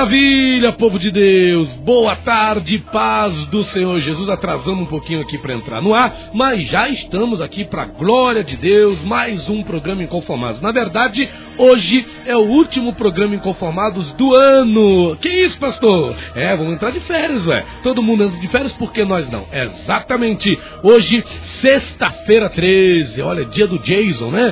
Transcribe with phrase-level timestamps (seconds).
[0.00, 1.70] maravilha, povo de Deus!
[1.84, 4.30] Boa tarde, paz do Senhor Jesus.
[4.30, 8.56] Atrasamos um pouquinho aqui para entrar no ar, mas já estamos aqui para glória de
[8.56, 9.02] Deus.
[9.02, 10.62] Mais um programa Inconformados.
[10.62, 11.28] Na verdade,
[11.58, 15.16] hoje é o último programa Inconformados do ano.
[15.16, 16.16] Que isso, pastor?
[16.34, 17.62] É, vamos entrar de férias, ué.
[17.82, 19.44] Todo mundo entra de férias, por que nós não?
[19.52, 20.58] Exatamente.
[20.82, 21.22] Hoje,
[21.60, 23.20] sexta-feira 13.
[23.20, 24.50] Olha, dia do Jason, né?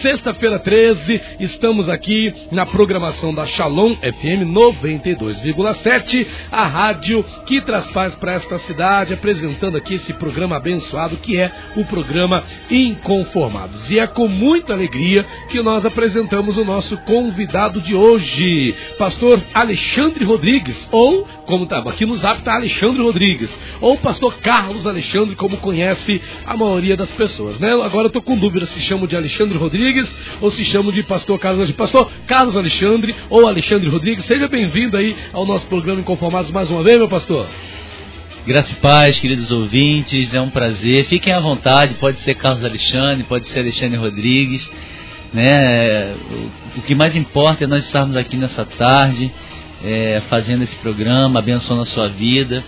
[0.00, 4.54] Sexta-feira 13, estamos aqui na programação da Shalom FM
[4.86, 11.38] 92,7, a rádio que traz paz para esta cidade, apresentando aqui esse programa abençoado que
[11.38, 13.90] é o programa Inconformados.
[13.90, 20.24] E é com muita alegria que nós apresentamos o nosso convidado de hoje, pastor Alexandre
[20.24, 23.50] Rodrigues, ou, como está aqui no zap, está Alexandre Rodrigues,
[23.80, 27.72] ou pastor Carlos Alexandre, como conhece a maioria das pessoas, né?
[27.82, 31.38] Agora eu estou com dúvida se chamo de Alexandre Rodrigues ou se chamo de pastor
[31.38, 34.24] Carlos, pastor Carlos Alexandre ou Alexandre Rodrigues.
[34.24, 37.46] Seja bem-vindo aí ao nosso programa Inconformados mais uma vez, meu pastor.
[38.46, 41.04] Graça e paz, queridos ouvintes, é um prazer.
[41.06, 44.70] Fiquem à vontade, pode ser Carlos Alexandre, pode ser Alexandre Rodrigues.
[45.32, 46.14] Né?
[46.76, 49.32] O, que mais importa é nós estarmos aqui nessa tarde,
[49.84, 52.62] é, fazendo esse programa, abençoando a sua vida.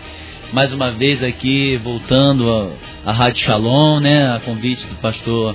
[0.52, 2.72] Mais uma vez aqui, voltando
[3.04, 4.34] à Rádio Shalom, né?
[4.34, 5.54] a convite do pastor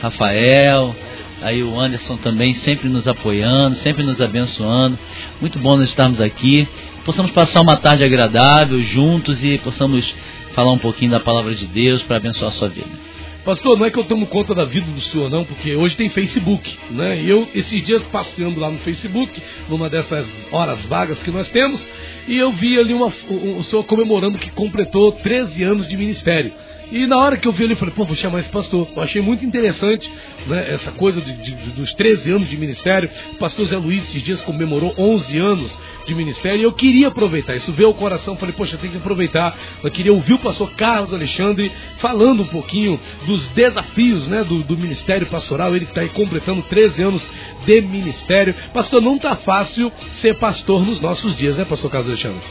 [0.00, 0.94] Rafael,
[1.40, 4.98] aí o Anderson também sempre nos apoiando, sempre nos abençoando.
[5.40, 6.66] Muito bom nós estarmos aqui.
[7.04, 10.14] Possamos passar uma tarde agradável juntos e possamos
[10.54, 13.11] falar um pouquinho da palavra de Deus para abençoar a sua vida.
[13.44, 16.08] Pastor, não é que eu tomo conta da vida do senhor, não, porque hoje tem
[16.10, 17.20] Facebook, né?
[17.20, 21.86] E eu, esses dias, passeando lá no Facebook, numa dessas horas vagas que nós temos,
[22.28, 26.52] e eu vi ali uma, o, o senhor comemorando que completou 13 anos de ministério.
[26.92, 28.86] E na hora que eu vi ele, eu falei, pô, vou chamar esse pastor.
[28.94, 30.12] Eu achei muito interessante
[30.46, 33.08] né, essa coisa de, de, dos 13 anos de ministério.
[33.32, 37.54] O pastor Zé Luiz esses dias comemorou 11 anos de ministério e eu queria aproveitar.
[37.56, 39.56] Isso veio ao coração, falei, poxa, tem que aproveitar.
[39.82, 44.76] Eu queria ouvir o pastor Carlos Alexandre falando um pouquinho dos desafios né, do, do
[44.76, 45.74] ministério pastoral.
[45.74, 47.28] Ele está aí completando 13 anos
[47.64, 48.54] de ministério.
[48.72, 52.42] Pastor, não está fácil ser pastor nos nossos dias, né, pastor Carlos Alexandre?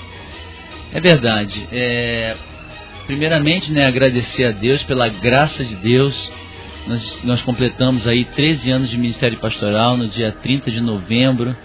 [0.94, 1.67] É verdade.
[1.72, 2.35] É,
[3.07, 6.31] primeiramente, né, agradecer a Deus pela graça de Deus.
[6.88, 11.56] Nós, nós completamos aí 13 anos de ministério pastoral no dia 30 de novembro.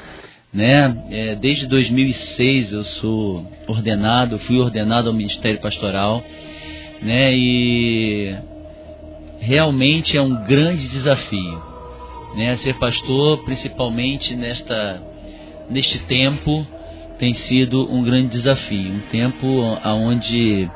[0.57, 1.05] Né?
[1.11, 6.25] É, desde 2006 eu sou ordenado, fui ordenado ao ministério pastoral.
[7.03, 7.37] Né?
[7.37, 8.35] E
[9.39, 11.63] realmente é um grande desafio.
[12.35, 12.57] Né?
[12.57, 15.03] Ser pastor, principalmente nesta,
[15.69, 16.67] neste tempo,
[17.19, 18.93] tem sido um grande desafio.
[18.93, 19.47] Um tempo
[19.85, 20.71] onde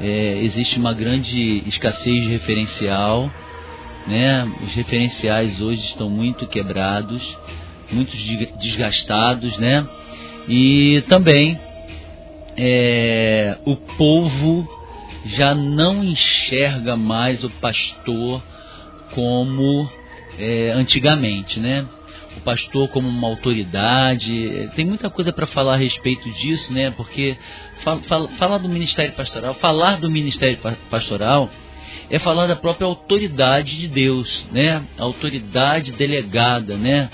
[0.00, 3.30] é, existe uma grande escassez de referencial,
[4.08, 4.50] né?
[4.64, 7.38] Os referenciais hoje estão muito quebrados,
[7.92, 8.16] muito
[8.58, 9.86] desgastados, né?
[10.48, 11.58] E também
[12.56, 14.68] é, o povo
[15.24, 18.42] já não enxerga mais o pastor
[19.14, 19.88] como
[20.38, 21.86] é, antigamente, né?
[22.36, 24.70] o pastor como uma autoridade.
[24.74, 26.92] Tem muita coisa para falar a respeito disso, né?
[26.96, 27.36] Porque
[28.38, 30.58] falar do ministério pastoral, falar do ministério
[30.90, 31.50] pastoral
[32.08, 34.84] é falar da própria autoridade de Deus, né?
[34.98, 37.10] A autoridade delegada, né?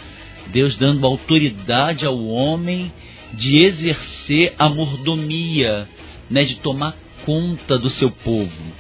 [0.51, 2.93] Deus dando autoridade ao homem
[3.33, 5.89] de exercer a mordomia,
[6.31, 6.45] né?
[6.45, 8.73] De tomar conta do seu povo,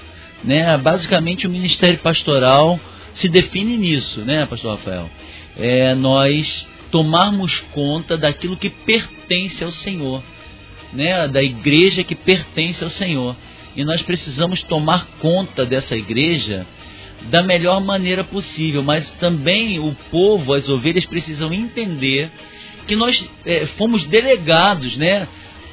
[0.44, 0.76] né?
[0.78, 2.78] Basicamente o ministério pastoral
[3.15, 5.10] se define nisso, né, pastor Rafael?
[5.56, 10.22] é, nós tomarmos conta daquilo que pertence ao Senhor,
[10.93, 11.26] né?
[11.28, 13.34] da igreja que pertence ao Senhor.
[13.75, 16.66] E nós precisamos tomar conta dessa igreja
[17.22, 22.31] da melhor maneira possível, mas também o povo, as ovelhas precisam entender
[22.87, 25.26] que nós é, fomos delegados, né,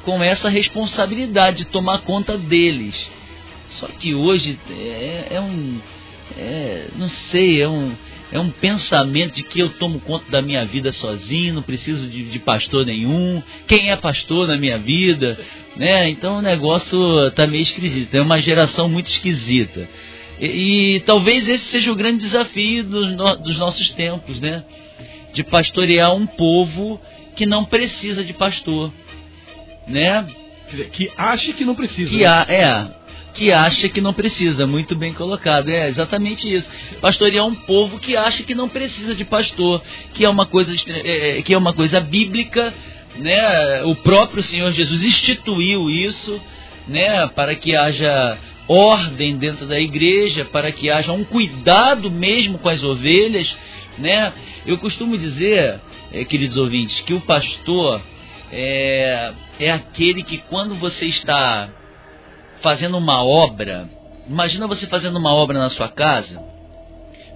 [0.04, 3.10] com essa responsabilidade de tomar conta deles.
[3.68, 5.80] Só que hoje é, é um,
[6.36, 7.92] é, não sei, é um,
[8.32, 12.24] é um pensamento de que eu tomo conta da minha vida sozinho, não preciso de,
[12.24, 13.42] de pastor nenhum.
[13.66, 15.38] Quem é pastor na minha vida?
[15.76, 16.08] Né?
[16.10, 18.14] Então o negócio está meio esquisito.
[18.14, 19.88] É uma geração muito esquisita.
[20.40, 24.64] E, e, talvez esse seja o grande desafio dos, no, dos nossos tempos, né?
[25.32, 27.00] De pastorear um povo
[27.36, 28.92] que não precisa de pastor,
[29.86, 30.26] né?
[30.92, 32.10] Que acha que não precisa.
[32.10, 32.26] Que né?
[32.26, 32.90] a, é,
[33.34, 34.66] que acha que não precisa.
[34.66, 35.68] Muito bem colocado.
[35.68, 36.68] É exatamente isso.
[37.00, 39.82] Pastorear um povo que acha que não precisa de pastor,
[40.14, 42.72] que é uma coisa, é, é, que é uma coisa bíblica.
[43.16, 43.82] Né?
[43.84, 46.40] O próprio Senhor Jesus instituiu isso
[46.88, 47.26] né?
[47.28, 48.38] para que haja
[48.68, 53.56] ordem dentro da igreja, para que haja um cuidado mesmo com as ovelhas.
[53.98, 54.32] Né?
[54.66, 55.80] Eu costumo dizer,
[56.12, 58.02] é, queridos ouvintes, que o pastor
[58.50, 61.68] é, é aquele que quando você está
[62.60, 63.88] fazendo uma obra,
[64.28, 66.42] imagina você fazendo uma obra na sua casa,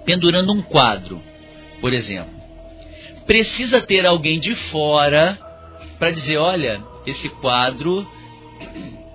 [0.04, 1.20] pendurando um quadro,
[1.80, 2.38] por exemplo.
[3.26, 5.38] Precisa ter alguém de fora
[5.98, 8.06] para dizer, olha, esse quadro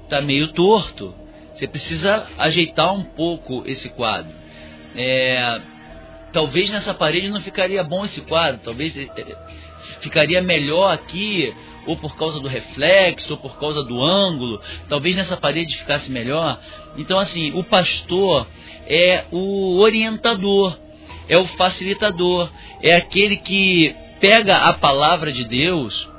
[0.04, 1.16] está meio torto.
[1.63, 4.33] Você precisa ajeitar um pouco esse quadro.
[4.98, 5.62] É,
[6.33, 9.38] talvez nessa parede não ficaria bom esse quadro, talvez é, é,
[10.01, 11.56] ficaria melhor aqui,
[11.88, 16.60] ou por causa do reflexo, ou por causa do ângulo, talvez nessa parede ficasse melhor.
[16.98, 18.45] Então, assim, o pastor
[18.86, 20.77] é o orientador,
[21.30, 22.51] é o facilitador,
[22.81, 26.09] é aquele que pega a palavra de Deus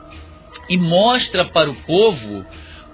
[0.71, 2.47] e mostra para o povo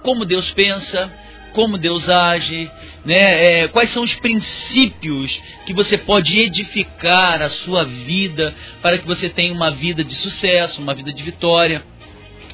[0.03, 1.09] como Deus pensa,
[1.53, 2.69] como Deus age,
[3.05, 3.63] né?
[3.63, 9.29] É, quais são os princípios que você pode edificar a sua vida para que você
[9.29, 11.83] tenha uma vida de sucesso, uma vida de vitória.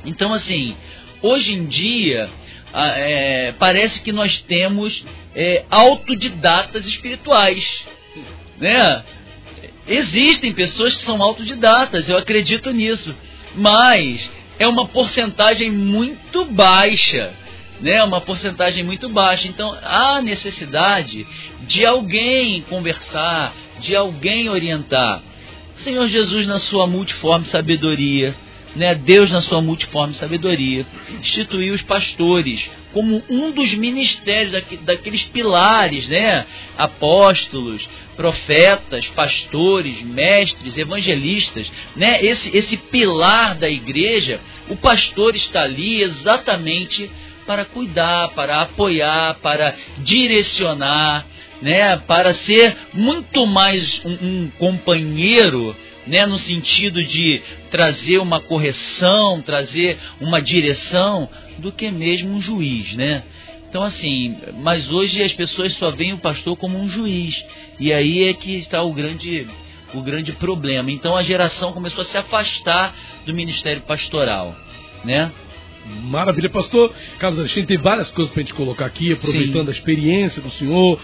[0.06, 0.76] Então, assim,
[1.22, 2.30] hoje em dia
[2.74, 5.04] é, parece que nós temos
[5.36, 7.86] é, autodidatas espirituais,
[8.60, 9.04] né?
[9.88, 13.16] Existem pessoas que são autodidatas, eu acredito nisso,
[13.56, 14.30] mas
[14.60, 17.34] é uma porcentagem muito baixa
[17.82, 19.48] né, uma porcentagem muito baixa.
[19.48, 21.26] Então há necessidade
[21.62, 25.22] de alguém conversar, de alguém orientar.
[25.78, 28.36] Senhor Jesus, na sua multiforme sabedoria,
[28.76, 30.86] né, Deus, na sua multiforme sabedoria,
[31.20, 36.46] instituiu os pastores como um dos ministérios, daqueles pilares, né,
[36.78, 44.40] apóstolos, profetas, pastores, mestres, evangelistas, né, esse, esse pilar da igreja,
[44.70, 47.10] o pastor está ali exatamente
[47.48, 51.26] para cuidar, para apoiar, para direcionar,
[51.62, 57.42] né, para ser muito mais um, um companheiro, né, no sentido de
[57.72, 63.24] trazer uma correção, trazer uma direção, do que mesmo um juiz, né?
[63.70, 67.44] Então assim, mas hoje as pessoas só veem o pastor como um juiz
[67.80, 69.48] e aí é que está o grande
[69.94, 70.92] o grande problema.
[70.92, 72.94] Então a geração começou a se afastar
[73.26, 74.56] do ministério pastoral,
[75.04, 75.32] né?
[75.88, 76.92] Maravilha, pastor.
[77.18, 79.70] Carlos Alexandre, tem várias coisas para a gente colocar aqui, aproveitando Sim.
[79.70, 81.00] a experiência do senhor,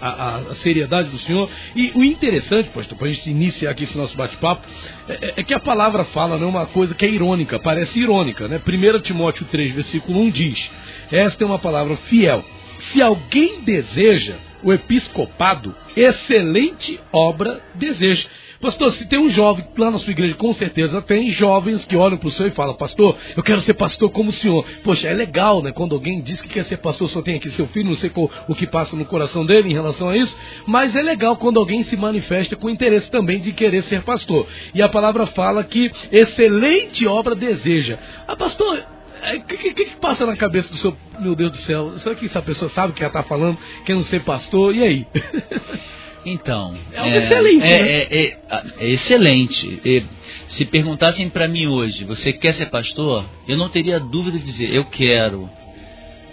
[0.00, 1.50] a, a, a, seriedade do senhor.
[1.74, 4.66] E o interessante, pastor, para a gente iniciar aqui esse nosso bate-papo,
[5.08, 8.46] é, é, é, que a palavra fala né, uma coisa que é irônica, parece irônica.
[8.46, 8.60] Né?
[8.64, 10.70] 1 Timóteo 3, versículo 1 diz:
[11.10, 12.44] Esta é uma palavra fiel.
[12.92, 18.28] Se alguém deseja o episcopado, excelente obra deseja.
[18.62, 22.16] Pastor, se tem um jovem lá na sua igreja, com certeza tem jovens que olham
[22.16, 24.64] para o senhor e falam, pastor, eu quero ser pastor como o senhor.
[24.84, 25.72] Poxa, é legal, né?
[25.72, 28.30] Quando alguém diz que quer ser pastor, só tem aqui seu filho, não sei qual,
[28.46, 31.82] o que passa no coração dele em relação a isso, mas é legal quando alguém
[31.82, 34.46] se manifesta com interesse também de querer ser pastor.
[34.72, 37.98] E a palavra fala que excelente obra deseja.
[38.28, 41.58] Ah, pastor, o é, que, que, que, passa na cabeça do seu, meu Deus do
[41.58, 41.98] céu?
[41.98, 44.72] Será que essa pessoa sabe o que ela está falando, quer não ser pastor?
[44.72, 45.06] E aí?
[46.24, 47.64] Então, é, é excelente.
[47.64, 47.90] É, né?
[47.90, 48.38] é, é,
[48.78, 50.06] é excelente.
[50.48, 53.24] se perguntassem para mim hoje, você quer ser pastor?
[53.48, 55.50] Eu não teria dúvida de dizer, eu quero.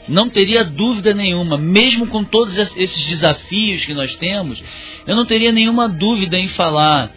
[0.07, 4.61] Não teria dúvida nenhuma, mesmo com todos esses desafios que nós temos,
[5.05, 7.11] eu não teria nenhuma dúvida em falar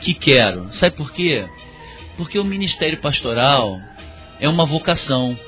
[0.00, 0.68] que quero.
[0.74, 1.44] Sabe por quê?
[2.16, 3.80] Porque o ministério pastoral
[4.40, 5.38] é uma vocação.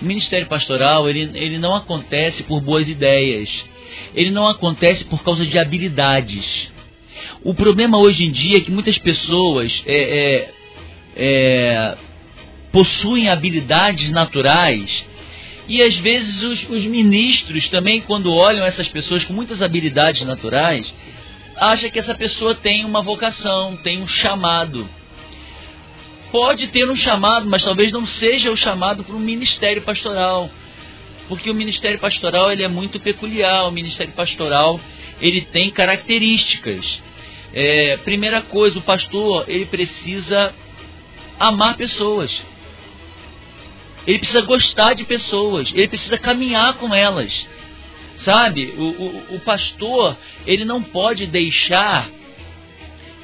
[0.00, 3.69] O ministério pastoral ele, ele não acontece por boas ideias
[4.14, 6.70] ele não acontece por causa de habilidades.
[7.42, 10.50] O problema hoje em dia é que muitas pessoas é, é,
[11.16, 11.98] é,
[12.72, 15.04] possuem habilidades naturais
[15.68, 20.92] e às vezes os, os, ministros também, quando olham essas pessoas com muitas habilidades naturais,
[21.56, 24.88] acham que essa pessoa tem uma vocação, tem um chamado.
[26.32, 30.50] Pode ter um chamado, mas talvez não seja o chamado para um ministério pastoral
[31.30, 33.68] porque o ministério pastoral ele é muito peculiar.
[33.68, 34.80] O ministério pastoral
[35.20, 37.00] ele tem características.
[37.54, 40.52] É, primeira coisa, o pastor ele precisa
[41.38, 42.44] amar pessoas.
[44.04, 45.72] Ele precisa gostar de pessoas.
[45.72, 47.48] Ele precisa caminhar com elas.
[48.16, 48.74] Sabe?
[48.76, 52.10] O, o, o pastor ele não pode deixar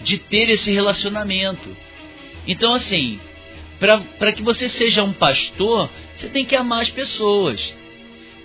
[0.02, 1.76] de ter esse relacionamento.
[2.46, 3.18] Então, assim,
[3.80, 7.75] para que você seja um pastor, você tem que amar as pessoas.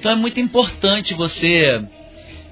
[0.02, 1.80] Então é muito importante você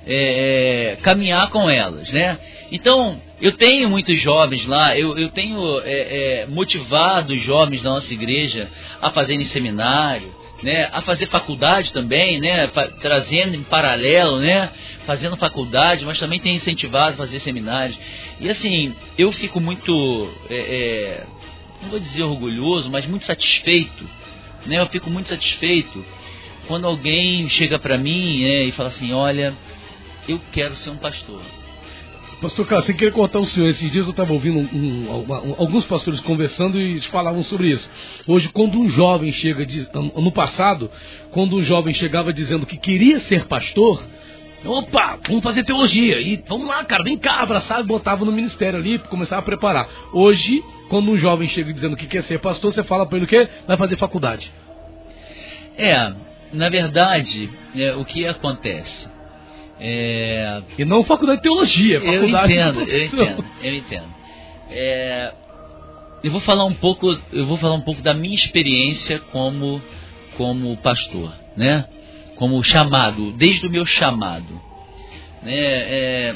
[0.05, 2.37] é, é, caminhar com elas, né?
[2.71, 7.89] Então, eu tenho muitos jovens lá, eu, eu tenho é, é, motivado os jovens da
[7.89, 8.69] nossa igreja
[9.01, 12.67] a fazerem seminário, né, a fazer faculdade também, né,
[13.01, 14.69] trazendo em paralelo, né,
[15.07, 17.97] fazendo faculdade, mas também tem incentivado a fazer seminários.
[18.39, 21.23] E assim, eu fico muito é, é
[21.81, 24.07] não vou dizer orgulhoso, mas muito satisfeito.
[24.67, 24.79] Né?
[24.79, 26.05] Eu fico muito satisfeito
[26.69, 29.55] quando alguém chega para mim é, e fala assim: Olha,
[30.27, 31.41] eu quero ser um pastor.
[32.39, 35.55] Pastor Carlos, sem querer cortar o senhor, esses dias eu estava ouvindo um, um, um,
[35.57, 37.89] alguns pastores conversando e falavam sobre isso.
[38.25, 39.65] Hoje, quando um jovem chega,
[40.15, 40.89] no passado,
[41.31, 44.01] quando um jovem chegava dizendo que queria ser pastor,
[44.63, 48.79] opa, vamos fazer teologia, e vamos lá, cara, vem cá, abraçava e botava no ministério
[48.79, 49.89] ali, começava a preparar.
[50.13, 53.27] Hoje, quando um jovem chega dizendo que quer ser pastor, você fala para ele o
[53.27, 53.49] quê?
[53.67, 54.49] Vai fazer faculdade.
[55.75, 56.13] É,
[56.51, 59.07] na verdade, é, o que acontece?
[59.79, 60.61] É...
[60.77, 64.15] E não faculdade de teologia, faculdade eu entendo, de eu entendo, eu entendo.
[64.69, 65.33] É...
[66.21, 69.81] Eu vou falar um pouco, eu vou falar um pouco da minha experiência como
[70.35, 71.85] como pastor, né?
[72.35, 74.61] Como chamado, desde o meu chamado,
[75.41, 75.53] né?
[75.53, 76.35] É...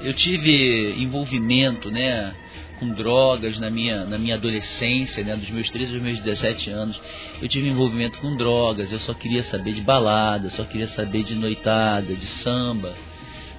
[0.00, 2.34] eu tive envolvimento, né?
[2.80, 7.00] Com drogas na minha, na minha adolescência, né, dos meus 13 aos meus 17 anos.
[7.40, 11.34] Eu tive envolvimento com drogas, eu só queria saber de balada, só queria saber de
[11.34, 12.94] noitada, de samba,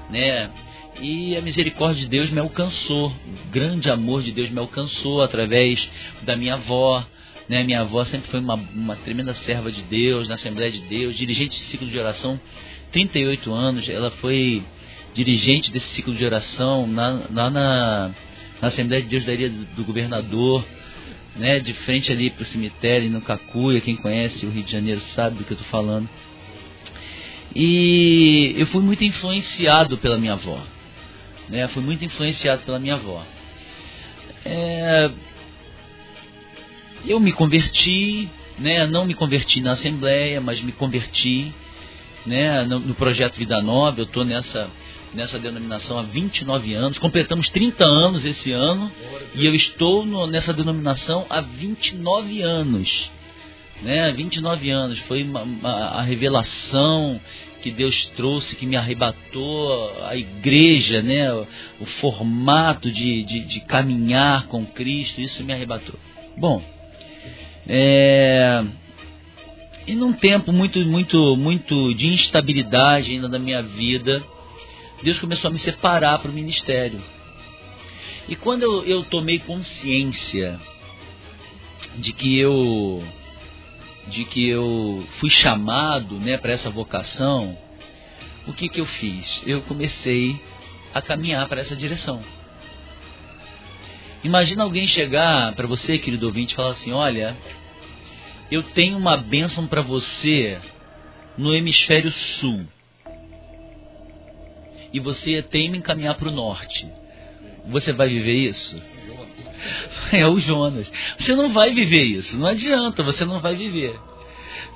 [0.09, 0.49] né?
[0.99, 5.89] E a misericórdia de Deus me alcançou, o grande amor de Deus me alcançou através
[6.23, 7.05] da minha avó,
[7.47, 7.63] né?
[7.63, 11.57] Minha avó sempre foi uma, uma tremenda serva de Deus, na Assembleia de Deus, dirigente
[11.57, 12.39] de ciclo de oração,
[12.91, 14.63] 38 anos, ela foi
[15.13, 18.11] dirigente desse ciclo de oração lá na, na na
[18.67, 20.65] Assembleia de Deus daria do governador,
[21.35, 25.01] né, de frente ali para o cemitério, no Cacuia, quem conhece o Rio de Janeiro
[25.15, 26.07] sabe do que eu estou falando.
[27.55, 30.61] E eu fui muito influenciado pela minha avó.
[31.49, 33.25] Né, fui muito influenciado pela minha avó.
[34.45, 35.11] É,
[37.05, 41.51] eu me converti, né, não me converti na Assembleia, mas me converti
[42.25, 43.99] né, no, no projeto Vida Nova.
[43.99, 44.69] Eu estou nessa
[45.13, 46.97] nessa denominação há 29 anos.
[46.97, 48.91] Completamos 30 anos esse ano
[49.35, 53.09] e eu estou no, nessa denominação há 29 anos.
[53.81, 54.11] Né?
[54.11, 54.99] 29 anos.
[54.99, 57.19] Foi uma, uma, a revelação
[57.61, 61.31] que Deus trouxe, que me arrebatou a igreja, né?
[61.33, 61.47] o,
[61.79, 65.95] o formato de, de, de, caminhar com Cristo, isso me arrebatou.
[66.37, 66.63] Bom,
[67.67, 68.63] é,
[69.85, 74.23] e num tempo muito, muito, muito de instabilidade ainda da minha vida,
[75.03, 77.01] Deus começou a me separar para o ministério.
[78.29, 80.59] E quando eu, eu tomei consciência
[81.97, 83.03] de que eu
[84.07, 87.57] de que eu fui chamado né, para essa vocação,
[88.47, 89.41] o que, que eu fiz?
[89.45, 90.39] Eu comecei
[90.93, 92.21] a caminhar para essa direção.
[94.23, 97.35] Imagina alguém chegar para você, querido ouvinte, e falar assim: Olha,
[98.51, 100.59] eu tenho uma bênção para você
[101.37, 102.67] no hemisfério sul
[104.93, 106.87] e você teme encaminhar para o norte.
[107.67, 108.81] Você vai viver isso?
[110.11, 110.91] É o Jonas.
[111.19, 112.35] Você não vai viver isso.
[112.35, 113.97] Não adianta, você não vai viver.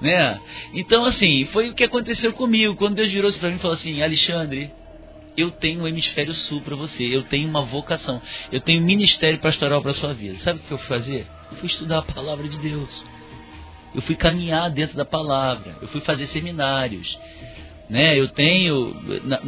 [0.02, 0.40] Né?
[0.74, 2.76] Então, assim, foi o que aconteceu comigo.
[2.76, 4.72] Quando Deus virou-se para mim e falou assim: Alexandre,
[5.38, 7.04] eu tenho o hemisfério sul para você.
[7.04, 8.22] Eu tenho uma vocação.
[8.52, 10.38] Eu tenho um ministério pastoral para sua vida.
[10.40, 11.28] Sabe o que eu fui fazer?
[11.52, 13.04] Eu fui estudar a palavra de Deus.
[13.94, 15.78] Eu fui caminhar dentro da palavra.
[15.82, 17.18] Eu fui fazer seminários.
[17.90, 18.20] Né?
[18.20, 18.96] Eu tenho.
[19.24, 19.42] Na,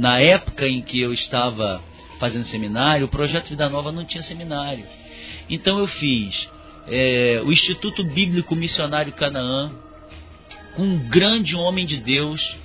[0.00, 1.82] na época em que eu estava
[2.18, 4.86] fazendo seminário, o projeto Vida Nova não tinha seminário.
[5.48, 6.48] Então eu fiz
[6.88, 9.70] é, o Instituto Bíblico Missionário Canaã,
[10.74, 12.56] com um grande homem de Deus,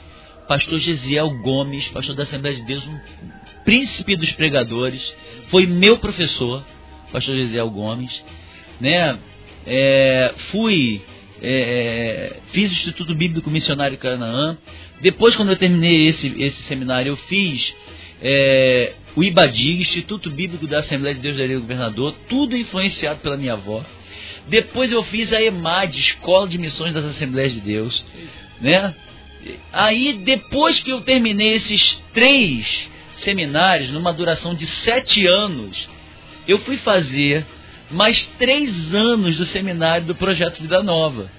[0.48, 3.00] pastor Gesiel Gomes, pastor da Assembleia de Deus, um
[3.66, 5.14] príncipe dos pregadores,
[5.50, 6.64] foi meu professor,
[7.12, 8.24] pastor Gesiel Gomes,
[8.80, 9.20] né?
[9.66, 11.04] É, fui
[11.42, 14.58] é, fiz o Instituto Bíblico Missionário Canaã.
[15.02, 17.76] Depois, quando eu terminei esse, esse seminário, eu fiz
[18.22, 23.38] é, o IBADI, Instituto Bíblico da Assembleia de Deus da Ilha Governador, tudo influenciado pela
[23.38, 23.84] minha avó.
[24.48, 28.04] Depois eu fiz a EMAD, Escola de Missões das Assembleias de Deus,
[28.62, 28.94] né?
[29.72, 35.88] Aí, depois que eu terminei esses três seminários, numa duração de sete anos,
[36.48, 37.46] eu fui fazer
[37.90, 41.30] mais três anos do seminário do Projeto Vida Nova.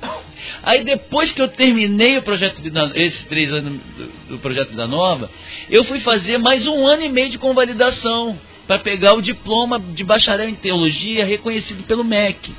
[0.62, 4.86] Aí depois que eu terminei o projeto Vida, esses três anos do, do Projeto Vida
[4.86, 5.30] Nova,
[5.68, 10.04] eu fui fazer mais um ano e meio de convalidação para pegar o diploma de
[10.04, 12.54] bacharel em teologia reconhecido pelo MEC.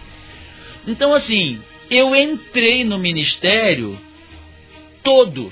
[0.86, 3.98] Então assim, eu entrei no ministério
[5.04, 5.52] todo.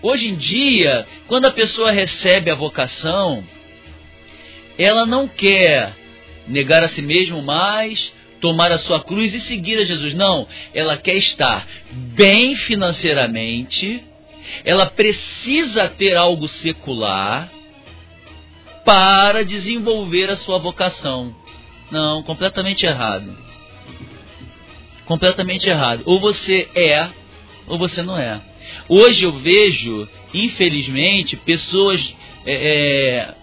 [0.00, 3.44] Hoje em dia, quando a pessoa recebe a vocação,
[4.76, 5.94] ela não quer
[6.46, 10.14] negar a si mesmo mais, tomar a sua cruz e seguir a Jesus.
[10.14, 14.02] Não, ela quer estar bem financeiramente,
[14.64, 17.50] ela precisa ter algo secular
[18.84, 21.34] para desenvolver a sua vocação.
[21.90, 23.36] Não, completamente errado.
[25.04, 26.02] Completamente errado.
[26.04, 27.08] Ou você é,
[27.66, 28.40] ou você não é.
[28.88, 33.34] Hoje eu vejo, infelizmente, pessoas é, é,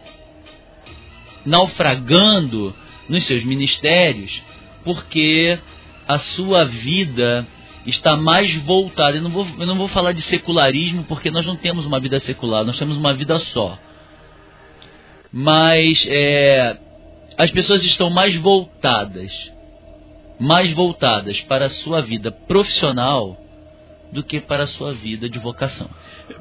[1.46, 2.75] naufragando
[3.10, 4.42] nos seus ministérios
[4.84, 5.60] porque
[6.08, 7.46] a sua vida
[7.86, 9.18] está mais voltada.
[9.18, 12.20] Eu não, vou, eu não vou falar de secularismo porque nós não temos uma vida
[12.20, 13.78] secular, nós temos uma vida só.
[15.32, 16.78] Mas é,
[17.38, 19.51] as pessoas estão mais voltadas,
[20.39, 23.38] mais voltadas para a sua vida profissional
[24.12, 25.88] do que para a sua vida de vocação.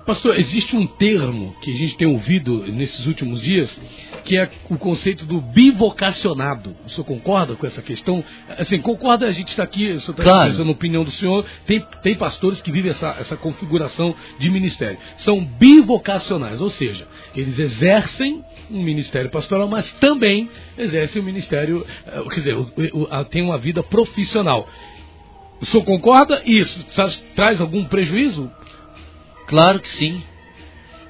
[0.07, 3.79] Pastor, existe um termo que a gente tem ouvido nesses últimos dias,
[4.29, 6.77] que é o conceito do bivocacionado.
[6.85, 8.23] O senhor concorda com essa questão?
[8.59, 10.41] Assim, concorda, a gente está aqui, o senhor está claro.
[10.43, 14.99] expressando a opinião do senhor, tem, tem pastores que vivem essa, essa configuração de ministério.
[15.17, 21.87] São bivocacionais, ou seja, eles exercem um ministério pastoral, mas também exercem o um ministério,
[22.07, 22.57] eh, quer dizer,
[23.31, 24.69] tem uma vida profissional.
[25.59, 26.43] O senhor concorda?
[26.45, 26.85] Isso
[27.35, 28.53] traz algum prejuízo?
[29.47, 30.23] Claro que sim.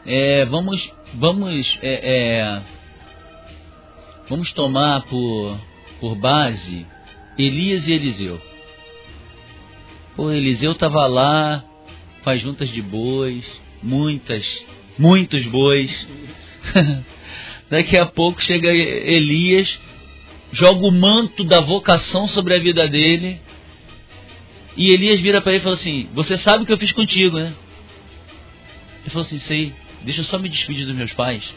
[0.07, 2.78] É, vamos vamos é, é,
[4.29, 5.59] vamos tomar por,
[6.01, 6.87] por base
[7.39, 8.41] Elias e Eliseu.
[10.17, 11.65] O Eliseu estava lá,
[12.23, 13.45] faz juntas de bois,
[13.83, 14.67] muitas,
[14.99, 16.09] muitos bois.
[17.71, 19.79] Daqui a pouco chega Elias,
[20.51, 23.41] joga o manto da vocação sobre a vida dele
[24.77, 27.37] e Elias vira para ele e fala assim: Você sabe o que eu fiz contigo,
[27.37, 27.53] né?
[29.01, 31.53] Ele falou assim: Sei, deixa eu só me despedir dos meus pais.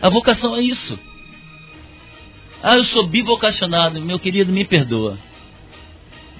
[0.00, 0.98] A vocação é isso.
[2.62, 4.00] Ah, eu sou bivocacionado.
[4.00, 5.18] Meu querido, me perdoa.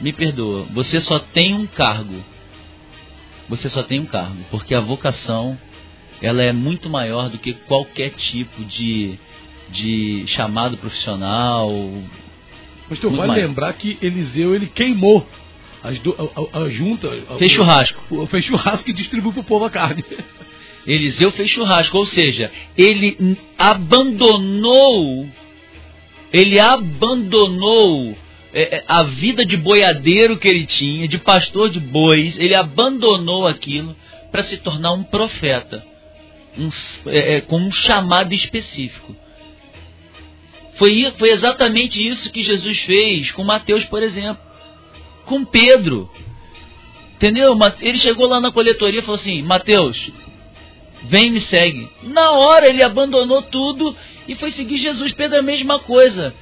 [0.00, 0.66] Me perdoa.
[0.72, 2.22] Você só tem um cargo.
[3.48, 4.38] Você só tem um cargo.
[4.50, 5.58] Porque a vocação
[6.20, 9.18] ela é muito maior do que qualquer tipo de,
[9.70, 11.70] de chamado profissional,
[12.92, 13.48] Pastor, Muito vale mais.
[13.48, 15.26] lembrar que Eliseu ele queimou
[15.82, 17.08] as do, a, a, a, junta.
[17.38, 18.26] Fez churrasco.
[18.26, 20.04] Fez churrasco e distribuiu para o povo a carne.
[20.86, 25.28] Eliseu fez churrasco, ou seja, ele abandonou,
[26.32, 28.16] ele abandonou
[28.52, 33.46] é, é, a vida de boiadeiro que ele tinha, de pastor de bois, ele abandonou
[33.46, 33.94] aquilo
[34.30, 35.84] para se tornar um profeta,
[36.58, 36.70] um,
[37.06, 39.14] é, é, com um chamado específico.
[40.74, 44.42] Foi, foi exatamente isso que Jesus fez com Mateus, por exemplo.
[45.26, 46.10] Com Pedro.
[47.14, 47.56] Entendeu?
[47.80, 50.10] Ele chegou lá na coletoria e falou assim: Mateus,
[51.04, 51.88] vem me segue.
[52.02, 53.94] Na hora ele abandonou tudo
[54.26, 55.12] e foi seguir Jesus.
[55.12, 56.34] Pedro, a mesma coisa.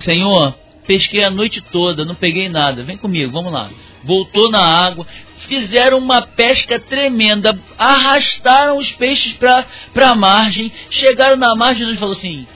[0.00, 0.54] Senhor,
[0.86, 2.82] pesquei a noite toda, não peguei nada.
[2.82, 3.70] Vem comigo, vamos lá.
[4.02, 5.06] Voltou na água,
[5.40, 9.66] fizeram uma pesca tremenda, arrastaram os peixes para
[10.10, 12.46] a margem, chegaram na margem e Jesus falou assim: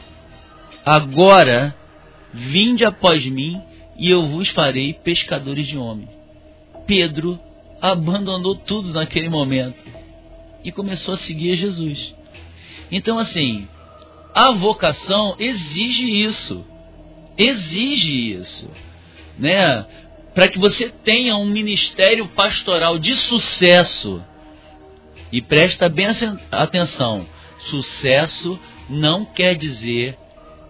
[0.85, 1.77] Agora,
[2.33, 3.61] vinde após mim
[3.99, 6.11] e eu vos farei pescadores de homens.
[6.87, 7.39] Pedro
[7.81, 9.79] abandonou tudo naquele momento
[10.65, 12.15] e começou a seguir Jesus.
[12.95, 13.69] Então, assim,
[14.33, 16.65] a vocação exige isso.
[17.37, 18.71] Exige isso.
[19.37, 19.85] Né?
[20.33, 24.23] Para que você tenha um ministério pastoral de sucesso.
[25.33, 26.07] E presta bem
[26.53, 27.27] atenção:
[27.63, 30.17] sucesso não quer dizer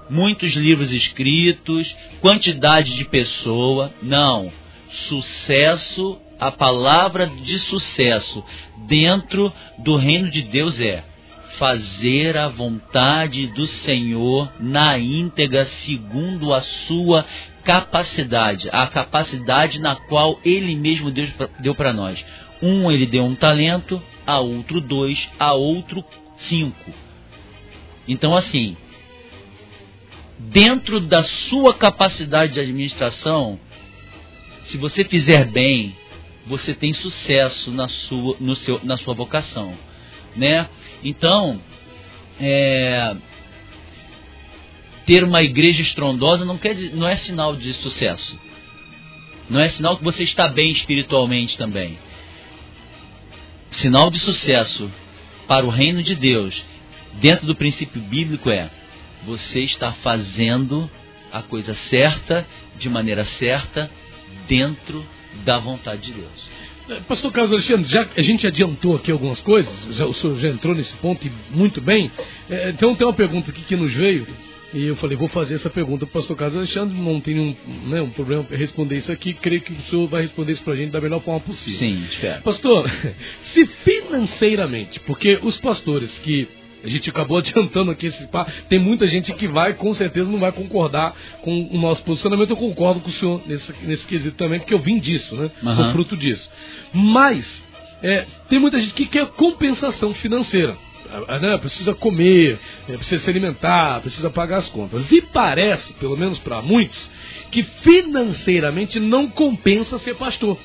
[0.08, 3.92] muitos livros escritos, quantidade de pessoa.
[4.00, 4.50] Não.
[4.88, 8.42] Sucesso, a palavra de sucesso
[8.86, 11.04] dentro do reino de Deus é
[11.58, 17.24] fazer a vontade do Senhor na íntegra, segundo a sua
[17.62, 21.10] capacidade, a capacidade na qual Ele mesmo
[21.60, 22.24] deu para nós.
[22.62, 26.04] Um ele deu um talento, a outro dois, a outro
[26.36, 26.92] cinco.
[28.06, 28.76] Então assim,
[30.38, 33.58] dentro da sua capacidade de administração,
[34.64, 35.94] se você fizer bem,
[36.46, 39.76] você tem sucesso na sua, no seu, na sua vocação,
[40.36, 40.68] né?
[41.02, 41.60] Então,
[42.40, 43.16] é,
[45.06, 48.38] ter uma igreja estrondosa não, quer, não é sinal de sucesso.
[49.48, 51.98] Não é sinal que você está bem espiritualmente também.
[53.72, 54.90] Sinal de sucesso
[55.46, 56.64] para o reino de Deus,
[57.14, 58.70] dentro do princípio bíblico, é
[59.24, 60.90] você está fazendo
[61.32, 62.46] a coisa certa,
[62.78, 63.90] de maneira certa,
[64.48, 65.04] dentro
[65.44, 66.48] da vontade de Deus.
[67.08, 70.74] Pastor Carlos Alexandre, já a gente adiantou aqui algumas coisas, já, o senhor já entrou
[70.74, 72.10] nesse ponto e muito bem.
[72.48, 74.26] É, então tem uma pergunta aqui que nos veio,
[74.72, 77.56] e eu falei, vou fazer essa pergunta para o pastor Carlos Alexandre, não tem um,
[77.88, 80.76] né, um problema responder isso aqui, creio que o senhor vai responder isso para a
[80.76, 81.78] gente da melhor forma possível.
[81.78, 82.42] Sim, espero.
[82.42, 82.90] Pastor,
[83.40, 86.48] se financeiramente, porque os pastores que
[86.84, 88.46] A gente acabou adiantando aqui esse pá.
[88.68, 92.50] Tem muita gente que vai, com certeza, não vai concordar com o nosso posicionamento.
[92.50, 95.50] Eu concordo com o senhor nesse, nesse quesito também, porque eu vim disso, né?
[95.62, 95.76] Uhum.
[95.76, 96.50] Sou fruto disso.
[96.92, 97.64] Mas,
[98.02, 100.76] é, tem muita gente que quer compensação financeira.
[101.40, 101.58] Né?
[101.58, 105.10] Precisa comer, é, precisa se alimentar, precisa pagar as contas.
[105.12, 107.10] E parece, pelo menos para muitos,
[107.50, 110.58] que financeiramente não compensa ser pastor.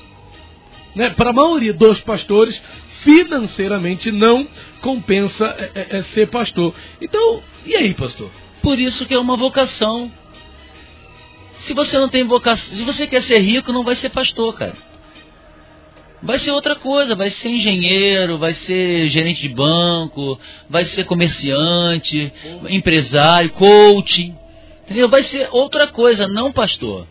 [0.94, 1.10] Né?
[1.10, 2.60] Para a maioria dos pastores,
[3.02, 4.46] financeiramente não
[4.80, 6.74] compensa é, é, é, ser pastor.
[7.00, 8.30] Então, e aí, pastor?
[8.62, 10.10] Por isso que é uma vocação.
[11.60, 14.90] Se você não tem vocação, se você quer ser rico, não vai ser pastor, cara.
[16.22, 22.30] Vai ser outra coisa, vai ser engenheiro, vai ser gerente de banco, vai ser comerciante,
[22.68, 24.34] empresário, coaching.
[24.84, 25.08] Entendeu?
[25.08, 27.06] Vai ser outra coisa, não pastor.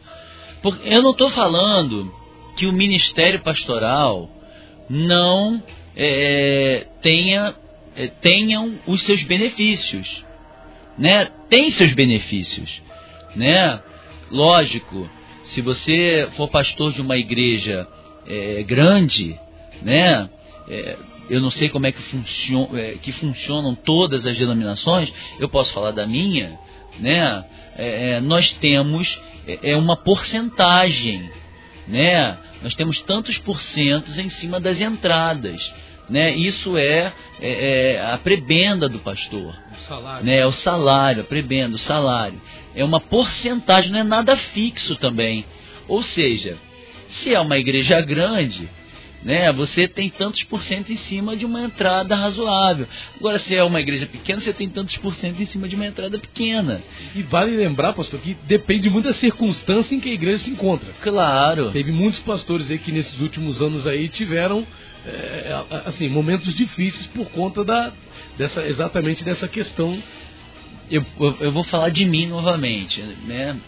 [0.61, 2.13] Porque eu não estou falando
[2.55, 4.29] que o ministério pastoral
[4.89, 5.63] não
[6.01, 7.53] é, tenha,
[7.93, 10.23] é, tenham os seus benefícios.
[10.97, 11.25] Né?
[11.49, 12.81] Tem seus benefícios.
[13.35, 13.81] Né?
[14.31, 15.09] Lógico,
[15.43, 17.85] se você for pastor de uma igreja
[18.25, 19.37] é, grande,
[19.81, 20.29] né?
[20.69, 20.97] É,
[21.29, 22.01] eu não sei como é que,
[22.75, 26.57] é, que funcionam todas as denominações, eu posso falar da minha,
[26.99, 27.45] né?
[27.75, 31.29] É, é, nós temos é, uma porcentagem
[31.89, 32.37] né?
[32.61, 35.73] Nós temos tantos porcentos em cima das entradas,
[36.09, 36.31] né?
[36.31, 40.25] Isso é, é, é a prebenda do pastor, o salário.
[40.25, 40.37] né?
[40.39, 42.41] É o salário, a prebenda, o salário.
[42.75, 45.45] É uma porcentagem, não é nada fixo também.
[45.87, 46.57] Ou seja,
[47.09, 48.69] se é uma igreja grande,
[49.23, 49.51] né?
[49.51, 52.87] Você tem tantos por cento em cima de uma entrada razoável.
[53.17, 55.87] Agora, se é uma igreja pequena, você tem tantos por cento em cima de uma
[55.87, 56.81] entrada pequena.
[57.13, 60.93] E vale lembrar, pastor, que depende muito da circunstância em que a igreja se encontra.
[61.01, 61.71] Claro.
[61.71, 64.65] Teve muitos pastores aí que nesses últimos anos aí tiveram
[65.05, 67.93] é, assim momentos difíceis por conta da
[68.37, 70.01] dessa exatamente dessa questão.
[70.89, 73.59] Eu, eu, eu vou falar de mim novamente, né?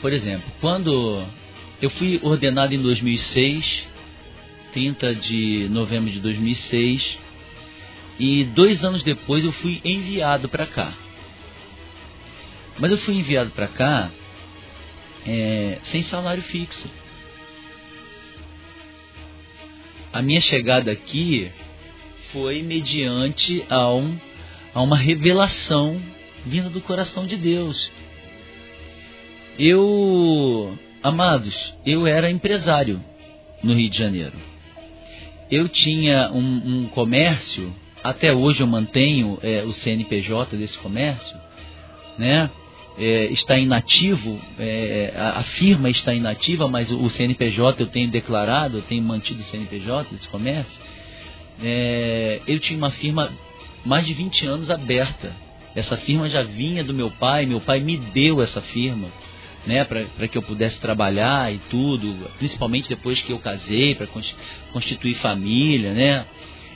[0.00, 1.24] Por exemplo, quando
[1.82, 3.90] eu fui ordenado em 2006
[4.72, 7.18] 30 de novembro de 2006.
[8.18, 10.92] E dois anos depois eu fui enviado para cá.
[12.78, 14.10] Mas eu fui enviado para cá
[15.26, 16.90] é, sem salário fixo.
[20.12, 21.50] A minha chegada aqui
[22.32, 24.18] foi mediante a, um,
[24.74, 26.00] a uma revelação
[26.44, 27.90] vinda do coração de Deus.
[29.58, 33.02] Eu, amados, eu era empresário
[33.62, 34.50] no Rio de Janeiro
[35.50, 41.36] eu tinha um, um comércio, até hoje eu mantenho é, o CNPJ desse comércio,
[42.16, 42.48] né?
[43.02, 48.76] É, está inativo, é, a, firma está inativa, mas o, o, CNPJ eu tenho declarado,
[48.76, 50.78] eu tenho mantido o CNPJ desse comércio.
[51.62, 53.32] É, eu tinha uma firma
[53.86, 55.34] mais de 20 anos aberta.
[55.74, 59.08] Essa firma já vinha do meu pai, meu pai me deu essa firma
[59.66, 64.08] né, para que eu pudesse trabalhar e tudo, principalmente depois que eu casei, para
[64.72, 66.26] constituir família, né,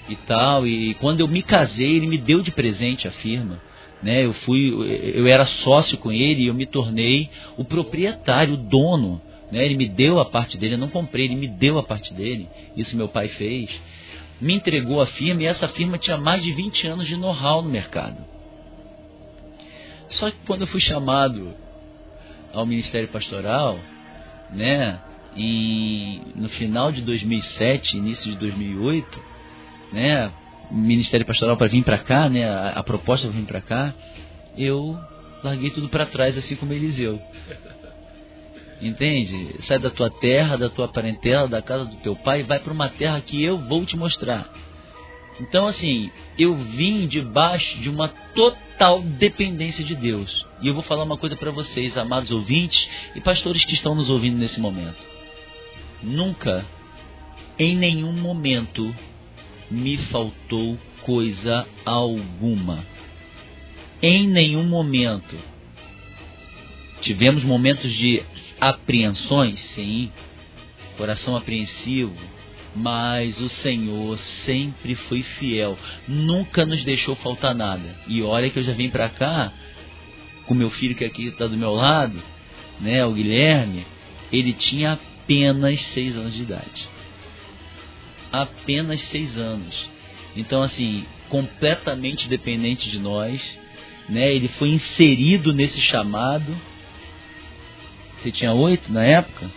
[0.09, 0.67] e tal.
[0.67, 3.61] E quando eu me casei, ele me deu de presente a firma.
[4.05, 4.71] Né, eu fui,
[5.15, 9.19] eu era sócio com ele e eu me tornei o proprietário, o dono.
[9.51, 12.13] Né, ele me deu a parte dele, eu não comprei, ele me deu a parte
[12.13, 12.47] dele.
[12.77, 13.71] Isso meu pai fez.
[14.39, 17.71] Me entregou a firma e essa firma tinha mais de 20 anos de know-how no
[17.71, 18.19] mercado.
[20.11, 21.55] Só que quando eu fui chamado
[22.53, 23.79] ao Ministério Pastoral,
[24.51, 25.01] né,
[25.35, 29.23] em, no final de 2007, início de 2008,
[29.95, 30.31] né,
[30.71, 33.95] Ministério Pastoral para vir para cá, né, a, a proposta para vir para cá,
[34.57, 34.99] eu
[35.43, 37.21] larguei tudo para trás, assim como Eliseu.
[38.81, 39.57] Entende?
[39.63, 42.89] Sai da tua terra, da tua parentela, da casa do teu pai, vai para uma
[42.89, 44.51] terra que eu vou te mostrar.
[45.41, 50.45] Então, assim, eu vim debaixo de uma total dependência de Deus.
[50.61, 54.11] E eu vou falar uma coisa para vocês, amados ouvintes e pastores que estão nos
[54.11, 55.03] ouvindo nesse momento.
[56.03, 56.65] Nunca,
[57.59, 58.95] em nenhum momento,
[59.71, 62.85] me faltou coisa alguma.
[64.03, 65.37] Em nenhum momento.
[67.01, 68.23] Tivemos momentos de
[68.61, 70.11] apreensões, sim,
[70.97, 72.17] coração apreensivo,
[72.75, 77.95] mas o Senhor sempre foi fiel, nunca nos deixou faltar nada.
[78.07, 79.53] E olha que eu já vim para cá
[80.47, 82.23] com meu filho que aqui está do meu lado,
[82.81, 83.87] né, o Guilherme,
[84.33, 86.89] ele tinha apenas seis anos de idade.
[88.43, 89.89] Apenas seis anos.
[90.37, 93.59] Então, assim, completamente dependente de nós,
[94.09, 94.35] né?
[94.35, 96.57] Ele foi inserido nesse chamado.
[98.19, 99.51] Você tinha oito na época?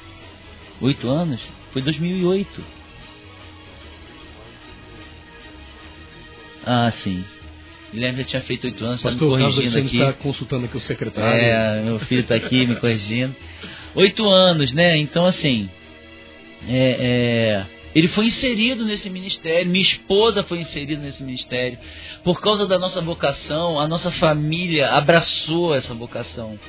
[0.82, 1.42] Oito anos?
[1.72, 2.63] Foi 2008.
[6.66, 7.24] Ah, sim.
[7.94, 9.98] Guilherme já tinha feito oito anos, está me corrigindo aqui.
[9.98, 11.40] está consultando aqui o secretário.
[11.40, 13.34] É, meu filho está aqui me corrigindo.
[13.96, 14.98] Oito anos, né?
[14.98, 15.70] Então, assim,
[16.68, 21.80] é, é, ele foi inserido nesse ministério, minha esposa foi inserida nesse ministério.
[22.23, 26.60] Por causa da nossa vocação, a nossa família abraçou essa vocação.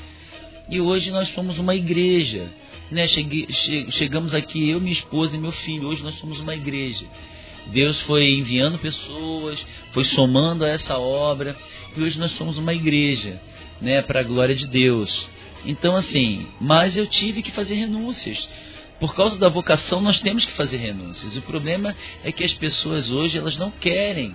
[0.68, 2.48] E hoje nós somos uma igreja.
[2.90, 3.06] Né?
[3.08, 5.88] Cheguei, che, chegamos aqui, eu, minha esposa e meu filho.
[5.88, 7.04] Hoje nós somos uma igreja.
[7.66, 11.54] Deus foi enviando pessoas, foi somando a essa obra,
[11.96, 13.40] e hoje nós somos uma igreja,
[13.80, 15.28] né, para a glória de Deus.
[15.66, 18.48] Então, assim, mas eu tive que fazer renúncias.
[19.00, 21.36] Por causa da vocação, nós temos que fazer renúncias.
[21.36, 24.34] O problema é que as pessoas hoje elas não querem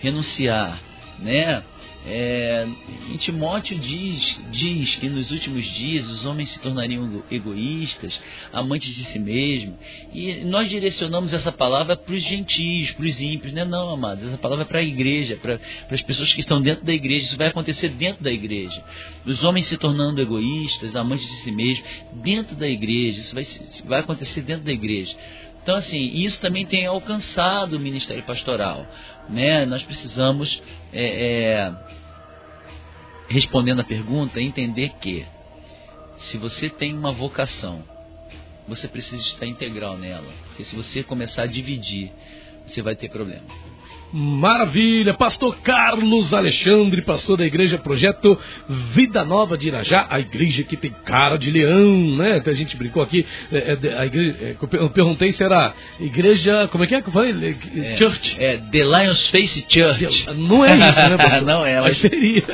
[0.00, 0.80] renunciar,
[1.18, 1.62] né?
[2.04, 2.66] É,
[3.12, 8.20] em Timóteo diz, diz que nos últimos dias os homens se tornariam egoístas,
[8.52, 9.78] amantes de si mesmo.
[10.12, 13.52] E nós direcionamos essa palavra para os gentios, para os ímpios.
[13.52, 14.24] Não, é não, amados.
[14.24, 15.60] Essa palavra é para a igreja, para,
[15.90, 17.26] as pessoas que estão dentro da igreja.
[17.26, 18.82] Isso vai acontecer dentro da igreja.
[19.24, 21.84] Os homens se tornando egoístas, amantes de si mesmo,
[22.14, 23.20] dentro da igreja.
[23.20, 23.46] Isso vai,
[23.84, 25.16] vai acontecer dentro da igreja.
[25.62, 28.84] Então, assim, isso também tem alcançado o ministério pastoral.
[29.28, 29.64] Né?
[29.66, 31.72] Nós precisamos, é, é,
[33.28, 35.26] respondendo a pergunta, entender que
[36.18, 37.82] se você tem uma vocação,
[38.66, 40.32] você precisa estar integral nela.
[40.48, 42.12] Porque se você começar a dividir,
[42.66, 43.46] você vai ter problema.
[44.12, 48.38] Maravilha, pastor Carlos Alexandre, pastor da igreja Projeto
[48.92, 52.36] Vida Nova de Irajá, a igreja que tem cara de leão, né?
[52.36, 56.68] Até a gente brincou aqui, é, é, a igreja, é, eu perguntei se era igreja,
[56.68, 57.56] como é que é que eu falei?
[57.74, 58.36] É, Church.
[58.38, 60.26] É, The Lions Face Church.
[60.36, 61.42] Não é isso, né, pastor?
[61.52, 62.42] Não é, mas seria.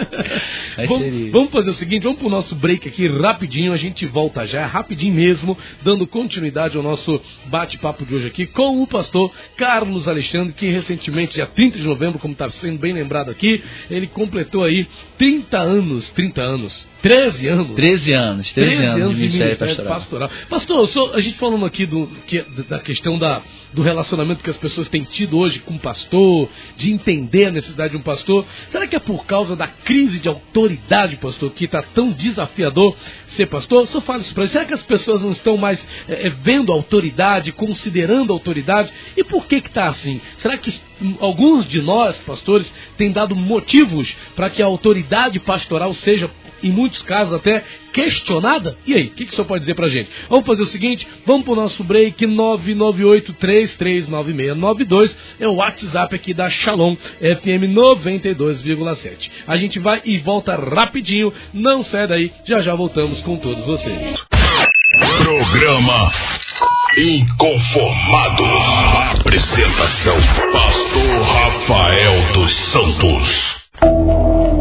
[0.79, 1.33] Mas vamos, seria.
[1.33, 5.13] vamos fazer o seguinte, vamos pro nosso break aqui rapidinho, a gente volta já, rapidinho
[5.13, 10.71] mesmo, dando continuidade ao nosso bate-papo de hoje aqui com o pastor Carlos Alexandre, que
[10.71, 15.59] recentemente já 30 de novembro, como está sendo bem lembrado aqui, ele completou aí 30
[15.59, 17.75] anos, 30 anos, 13 anos.
[17.75, 19.93] 13 anos, 13, 13 anos, de Ministério, Pastoral.
[19.95, 20.31] pastoral.
[20.49, 23.41] Pastor, só, a gente falando aqui do, que, da questão da,
[23.73, 27.93] do relacionamento que as pessoas têm tido hoje com o pastor, de entender a necessidade
[27.93, 31.83] de um pastor, será que é por causa da crise de autoridade, pastor, que está
[31.83, 32.97] tão desafiador
[33.29, 33.87] ser pastor?
[33.87, 37.53] Só fala isso para Será que as pessoas não estão mais é, vendo a autoridade,
[37.53, 38.93] considerando a autoridade?
[39.17, 40.21] E por que que está assim?
[40.39, 40.71] Será que
[41.39, 46.29] alguns de nós, pastores, têm dado motivos para que a autoridade pastoral seja
[46.61, 48.77] em muitos casos até questionada.
[48.85, 50.11] E aí, o que, que o senhor pode dizer pra gente?
[50.29, 56.97] Vamos fazer o seguinte, vamos pro nosso break 998339692, é o WhatsApp aqui da Shalom
[56.97, 59.31] FM 92,7.
[59.47, 64.27] A gente vai e volta rapidinho, não sai daí, já já voltamos com todos vocês.
[65.23, 66.11] Programa
[66.97, 68.49] Inconformados.
[69.21, 70.17] Apresentação
[70.53, 74.58] Pastor Rafael dos Santos.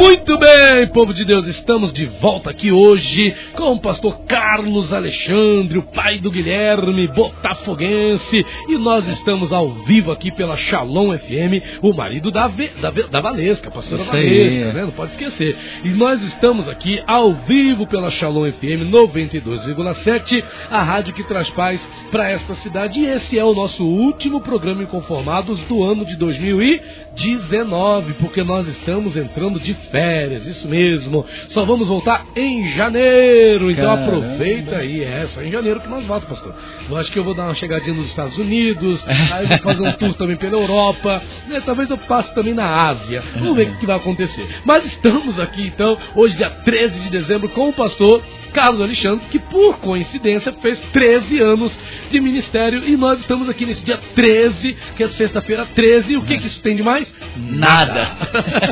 [0.00, 5.76] Muito bem, povo de Deus, estamos de volta aqui hoje com o pastor Carlos Alexandre,
[5.76, 11.92] o pai do Guilherme, botafoguense, e nós estamos ao vivo aqui pela Shalom FM, o
[11.92, 14.84] marido da, v, da, da Valesca, a pastora Isso Valesca, né?
[14.86, 15.54] não pode esquecer.
[15.84, 21.86] E nós estamos aqui ao vivo pela Shalom FM 92,7, a rádio que traz paz
[22.10, 28.14] para esta cidade, e esse é o nosso último programa Inconformados do ano de 2019,
[28.14, 31.24] porque nós estamos entrando de férias, isso mesmo.
[31.48, 33.70] Só vamos voltar em janeiro.
[33.70, 34.16] Então Caramba.
[34.16, 35.02] aproveita aí.
[35.02, 36.54] É só em janeiro que nós voltamos, pastor.
[36.88, 39.92] Eu acho que eu vou dar uma chegadinha nos Estados Unidos, aí vou fazer um
[39.92, 41.62] tour também pela Europa, né?
[41.64, 43.22] Talvez eu passe também na Ásia.
[43.36, 44.46] Vamos ver o que vai acontecer.
[44.64, 48.22] Mas estamos aqui então, hoje, dia 13 de dezembro, com o pastor
[48.52, 51.76] Carlos Alexandre, que por coincidência fez 13 anos
[52.10, 56.12] de ministério e nós estamos aqui nesse dia 13, que é sexta-feira 13.
[56.12, 57.12] E o que, que isso tem de mais?
[57.36, 58.10] Nada.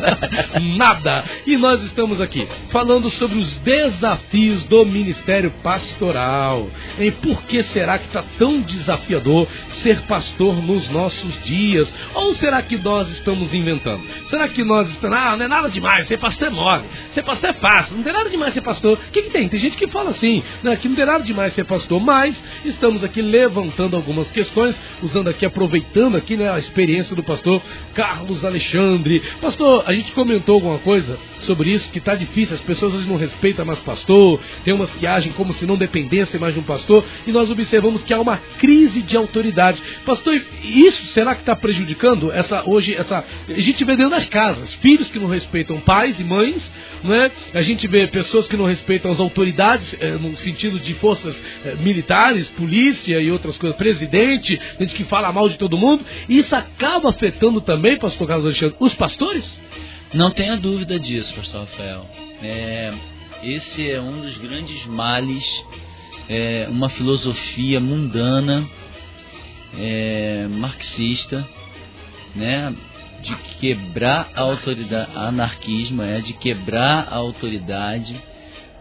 [0.76, 1.07] Nada.
[1.46, 6.68] E nós estamos aqui falando sobre os desafios do ministério pastoral.
[6.98, 9.46] Em por que será que está tão desafiador
[9.82, 11.92] ser pastor nos nossos dias?
[12.14, 14.02] Ou será que nós estamos inventando?
[14.28, 15.18] Será que nós estamos.
[15.18, 18.12] Ah, não é nada demais, ser pastor é mole, ser pastor é fácil, não tem
[18.12, 18.94] nada demais ser pastor.
[18.94, 19.48] O que, que tem?
[19.48, 23.02] Tem gente que fala assim, né, que não tem nada demais ser pastor, mas estamos
[23.02, 27.62] aqui levantando algumas questões, usando aqui, aproveitando aqui né, a experiência do pastor
[27.94, 29.22] Carlos Alexandre.
[29.40, 32.56] Pastor, a gente comentou alguma coisa coisa sobre isso que está difícil.
[32.56, 36.40] As pessoas hoje não respeitam mais pastor, tem umas que agem como se não dependessem
[36.40, 39.80] mais de um pastor, e nós observamos que há uma crise de autoridade.
[40.04, 44.74] Pastor, isso será que está prejudicando essa hoje essa a gente vê dentro das casas
[44.74, 46.70] filhos que não respeitam pais e mães,
[47.02, 47.30] não é?
[47.54, 51.74] A gente vê pessoas que não respeitam as autoridades é, no sentido de forças é,
[51.76, 56.04] militares, polícia e outras coisas, presidente, gente que fala mal de todo mundo.
[56.28, 59.58] E isso acaba afetando também, Pastor Carlos Alexandre, os pastores?
[60.14, 62.06] Não tenha dúvida disso, Pastor Rafael.
[62.42, 62.94] É,
[63.42, 65.44] esse é um dos grandes males,
[66.30, 68.66] é, uma filosofia mundana,
[69.78, 71.46] é, marxista,
[72.34, 72.74] né,
[73.22, 78.16] de quebrar a autoridade, anarquismo é de quebrar a autoridade,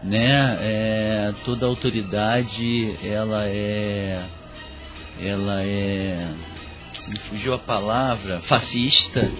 [0.02, 4.24] né, é, toda autoridade ela é,
[5.20, 6.26] ela é,
[7.06, 9.30] me fugiu a palavra, fascista,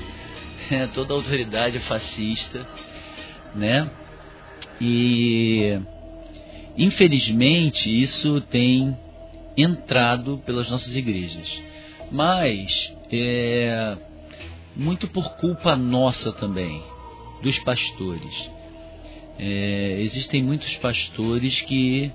[0.95, 2.67] toda autoridade fascista,
[3.55, 3.91] né?
[4.81, 5.79] E
[6.77, 8.97] infelizmente isso tem
[9.57, 11.61] entrado pelas nossas igrejas,
[12.11, 13.97] mas é
[14.77, 16.83] muito por culpa nossa também,
[17.43, 18.51] dos pastores.
[19.39, 22.13] É, existem muitos pastores que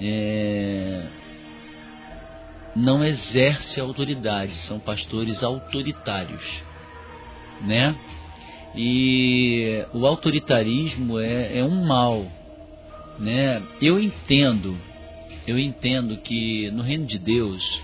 [0.00, 1.06] é,
[2.74, 6.63] não exercem autoridade, são pastores autoritários
[7.60, 7.94] né?
[8.74, 12.26] E o autoritarismo é, é um mal,
[13.18, 13.62] né?
[13.80, 14.76] Eu entendo,
[15.46, 17.82] eu entendo que no reino de Deus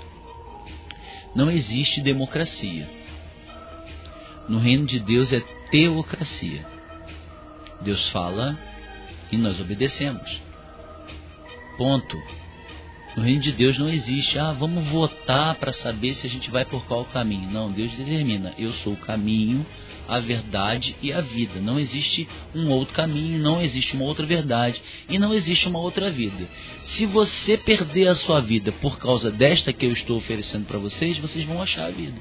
[1.35, 2.89] não existe democracia.
[4.49, 6.67] No reino de Deus é teocracia.
[7.81, 8.59] Deus fala
[9.31, 10.41] e nós obedecemos.
[11.79, 12.40] Ponto.
[13.17, 16.65] No reino de Deus não existe, ah, vamos votar para saber se a gente vai
[16.65, 17.51] por qual caminho.
[17.51, 19.67] Não, Deus determina, eu sou o caminho,
[20.09, 21.61] a verdade e a vida.
[21.61, 26.11] Não existe um outro caminho, não existe uma outra verdade e não existe uma outra
[26.11, 26.49] vida.
[26.85, 31.19] Se você perder a sua vida por causa desta que eu estou oferecendo para vocês,
[31.19, 32.19] vocês vão achar a vida.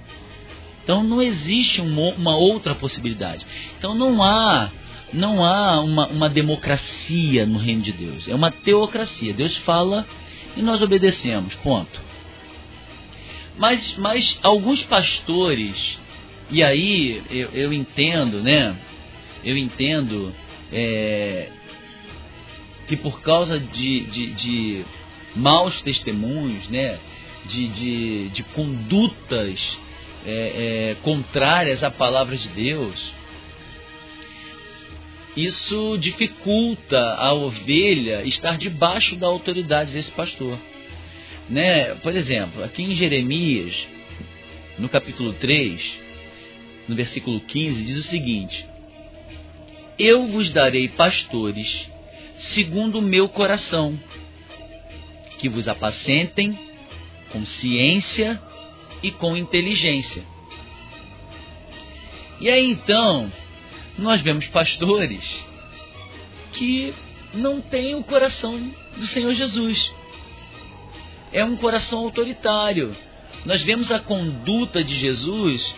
[0.84, 3.46] Então não existe uma, outra possibilidade.
[3.78, 4.72] Então não há
[5.12, 8.28] não há uma, uma democracia no reino de Deus.
[8.28, 9.34] É uma teocracia.
[9.34, 10.06] Deus fala
[10.56, 12.02] e nós obedecemos, ponto.
[13.58, 16.00] Mas, mas alguns pastores,
[16.50, 18.76] e aí eu, eu entendo, né?
[19.44, 20.34] Eu entendo
[20.72, 21.50] é,
[22.88, 24.86] que por causa de, de, de
[25.36, 27.00] maus testemunhos, né?
[27.46, 29.78] De, de, de condutas
[30.26, 33.12] é, é, contrárias à palavra de Deus,
[35.36, 40.58] isso dificulta a ovelha estar debaixo da autoridade desse pastor.
[41.50, 41.96] Né?
[41.96, 43.88] Por exemplo, aqui em Jeremias,
[44.78, 46.00] no capítulo 3,
[46.88, 48.66] no versículo 15, diz o seguinte:
[49.98, 51.88] Eu vos darei pastores
[52.38, 54.00] segundo o meu coração,
[55.38, 56.58] que vos apacentem
[57.32, 58.42] com ciência
[59.04, 60.24] e com inteligência.
[62.42, 63.32] E aí então,
[64.00, 65.46] nós vemos pastores
[66.54, 66.94] que
[67.34, 69.94] não têm o coração do Senhor Jesus.
[71.32, 72.96] É um coração autoritário.
[73.46, 75.76] Nós vemos a conduta de Jesus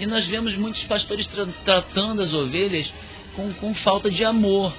[0.00, 2.92] e nós vemos muitos pastores tra tratando as ovelhas
[3.36, 4.72] com, com falta de amor.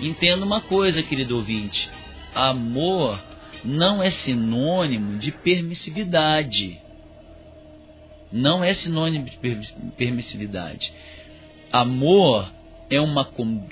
[0.00, 1.88] Entenda uma coisa, querido ouvinte:
[2.34, 3.18] amor
[3.64, 6.80] não é sinônimo de permissividade.
[8.30, 9.38] Não é sinônimo de
[9.96, 10.92] permissividade.
[11.72, 12.50] Amor
[12.88, 13.28] é uma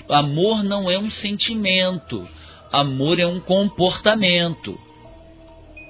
[0.09, 2.27] amor não é um sentimento.
[2.71, 4.79] Amor é um comportamento.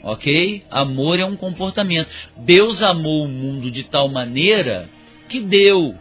[0.03, 0.63] OK?
[0.69, 2.09] Amor é um comportamento.
[2.37, 4.87] Deus amou o mundo de tal maneira
[5.27, 5.95] que deu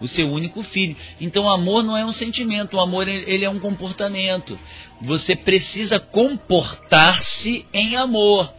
[0.00, 0.96] o seu único filho.
[1.20, 4.58] Então, amor não é um sentimento, o amor ele é um comportamento.
[5.02, 8.52] Você precisa comportar-se em amor.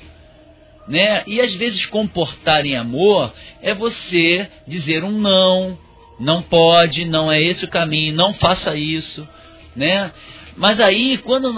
[0.87, 1.23] Né?
[1.25, 5.77] E às vezes comportar em amor é você dizer um não,
[6.19, 9.27] não pode, não é esse o caminho, não faça isso,
[9.75, 10.11] né?
[10.55, 11.53] Mas aí, quando,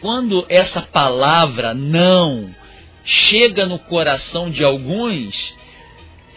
[0.00, 2.54] quando essa palavra não
[3.04, 5.54] chega no coração de alguns,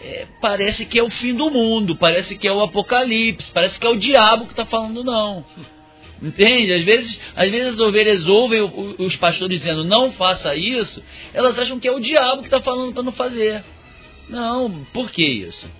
[0.00, 3.86] é, parece que é o fim do mundo, parece que é o apocalipse, parece que
[3.86, 5.44] é o diabo que está falando não.
[6.22, 6.72] Entende?
[6.72, 8.62] Às vezes, às vezes as ovelhas ouvem
[8.98, 11.02] os pastores dizendo não faça isso,
[11.34, 13.62] elas acham que é o diabo que está falando para não fazer.
[14.28, 15.70] Não, por que isso?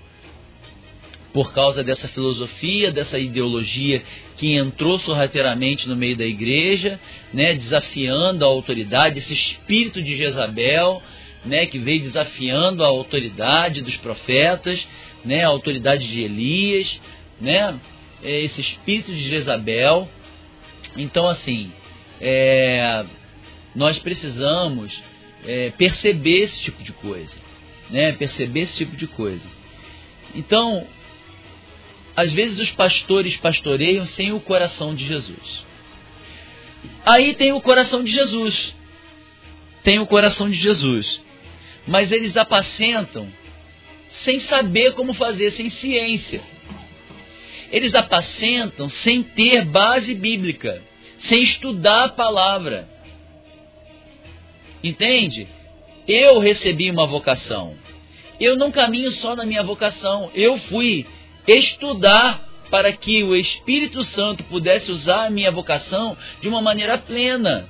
[1.37, 4.03] Por causa dessa filosofia, dessa ideologia
[4.39, 6.99] que entrou sorrateiramente no meio da igreja,
[7.31, 11.03] né, desafiando a autoridade, esse espírito de Jezabel,
[11.45, 14.89] né, que veio desafiando a autoridade dos profetas,
[15.23, 16.99] né, a autoridade de Elias,
[17.39, 17.79] né?
[18.25, 20.09] é, esse espírito de Jezabel.
[20.97, 21.71] Então, assim,
[22.19, 23.05] é,
[23.75, 25.03] nós precisamos
[25.45, 27.35] é, perceber esse tipo de coisa,
[27.91, 28.13] né?
[28.13, 29.45] Perceber esse tipo de coisa.
[30.35, 30.87] Então,
[32.17, 35.65] às vezes os pastores pastoreiam sem o coração de Jesus.
[37.05, 38.75] Aí tem o coração de Jesus.
[39.83, 41.21] Tem o coração de Jesus.
[41.87, 43.29] Mas eles apacentam
[44.25, 46.41] sem saber como fazer, sem ciência.
[47.71, 50.83] Eles apacentam sem ter base bíblica,
[51.19, 52.89] sem estudar a palavra.
[54.83, 55.47] Entende?
[56.09, 57.77] Eu recebi uma vocação.
[58.41, 60.31] Eu não caminho só na minha vocação.
[60.35, 61.07] Eu fui
[61.47, 67.69] estudar para que o Espírito Santo pudesse usar a minha vocação de uma maneira plena.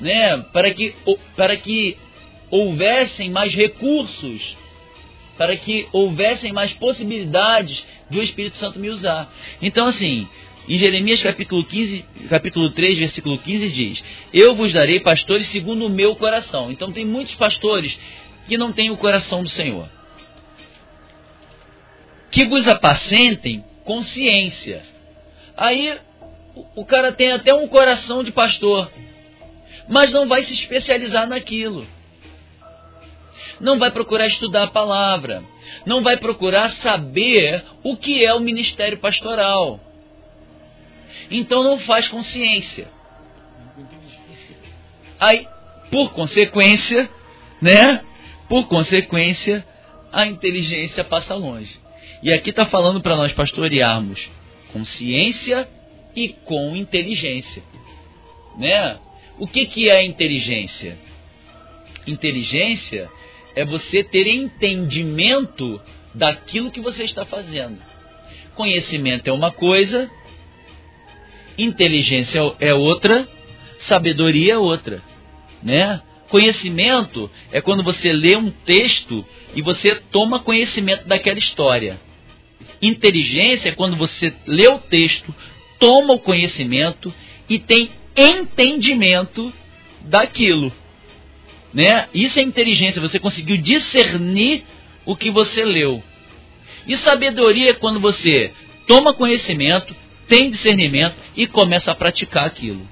[0.00, 0.38] Né?
[0.52, 0.94] Para, que,
[1.36, 1.96] para que
[2.50, 4.56] houvessem mais recursos,
[5.36, 9.32] para que houvessem mais possibilidades do Espírito Santo me usar.
[9.60, 10.28] Então, assim,
[10.68, 15.90] em Jeremias capítulo, 15, capítulo 3, versículo 15 diz: Eu vos darei pastores segundo o
[15.90, 16.70] meu coração.
[16.70, 17.98] Então tem muitos pastores
[18.46, 19.88] que não têm o coração do Senhor.
[22.34, 24.82] Que vos apacentem com ciência.
[25.56, 25.98] Aí
[26.74, 28.90] o cara tem até um coração de pastor,
[29.88, 31.86] mas não vai se especializar naquilo.
[33.58, 35.42] Não vai procurar estudar a palavra,
[35.86, 39.80] não vai procurar saber o que é o ministério pastoral
[41.30, 42.88] então não faz consciência.
[45.18, 45.46] Aí,
[45.90, 47.08] por consequência,
[47.60, 48.04] né?
[48.48, 49.64] Por consequência,
[50.12, 51.80] a inteligência passa longe.
[52.24, 54.30] E aqui está falando para nós pastorearmos
[54.72, 55.68] com ciência
[56.16, 57.62] e com inteligência.
[58.56, 58.98] Né?
[59.38, 60.96] O que, que é inteligência?
[62.06, 63.10] Inteligência
[63.54, 65.78] é você ter entendimento
[66.14, 67.76] daquilo que você está fazendo.
[68.54, 70.10] Conhecimento é uma coisa,
[71.58, 73.28] inteligência é outra,
[73.80, 75.02] sabedoria é outra,
[75.62, 76.00] né?
[76.30, 82.00] Conhecimento é quando você lê um texto e você toma conhecimento daquela história.
[82.80, 85.34] Inteligência é quando você lê o texto,
[85.78, 87.12] toma o conhecimento
[87.48, 89.52] e tem entendimento
[90.02, 90.72] daquilo.
[91.72, 92.08] Né?
[92.14, 94.64] Isso é inteligência, você conseguiu discernir
[95.04, 96.02] o que você leu.
[96.86, 98.52] E sabedoria é quando você
[98.86, 99.94] toma conhecimento,
[100.28, 102.86] tem discernimento e começa a praticar aquilo.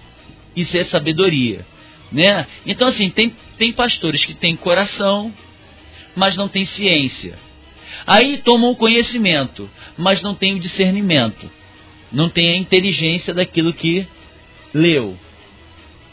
[0.57, 1.65] Isso é sabedoria.
[2.11, 2.47] Né?
[2.67, 5.33] Então, assim, tem, tem pastores que têm coração,
[6.15, 7.39] mas não têm ciência.
[8.07, 11.51] Aí tomam conhecimento, mas não têm o discernimento.
[12.11, 14.07] Não têm a inteligência daquilo que
[14.75, 15.17] leu.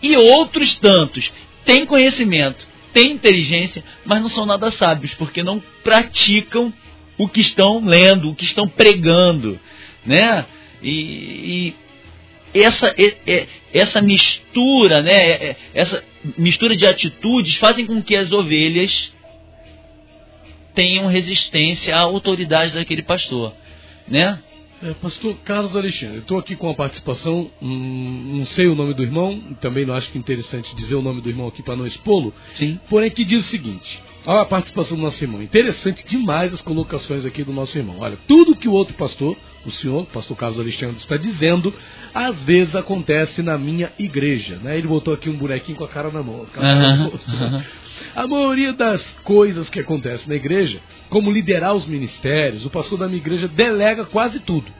[0.01, 1.31] E outros tantos
[1.65, 6.73] têm conhecimento, têm inteligência, mas não são nada sábios, porque não praticam
[7.17, 9.59] o que estão lendo, o que estão pregando.
[10.05, 10.45] Né?
[10.81, 11.73] E,
[12.53, 12.95] e essa,
[13.73, 16.03] essa mistura, né, essa
[16.37, 19.11] mistura de atitudes fazem com que as ovelhas
[20.79, 23.53] tenham resistência à autoridade daquele pastor,
[24.07, 24.39] né?
[24.81, 29.03] É, pastor Carlos Alexandre, estou aqui com a participação, hum, não sei o nome do
[29.03, 32.33] irmão, também não acho que interessante dizer o nome do irmão aqui para não expô-lo,
[32.55, 32.79] Sim.
[32.89, 37.25] porém que diz o seguinte, olha a participação do nosso irmão, interessante demais as colocações
[37.25, 40.59] aqui do nosso irmão, olha, tudo que o outro pastor o senhor, o pastor Carlos
[40.59, 41.73] Alexandre, está dizendo,
[42.13, 44.57] às vezes acontece na minha igreja.
[44.63, 44.77] Né?
[44.77, 46.45] Ele botou aqui um bonequinho com a cara na mão.
[46.45, 47.63] Cara uhum, uhum.
[48.15, 50.79] A maioria das coisas que acontecem na igreja,
[51.09, 54.71] como liderar os ministérios, o pastor da minha igreja delega quase tudo.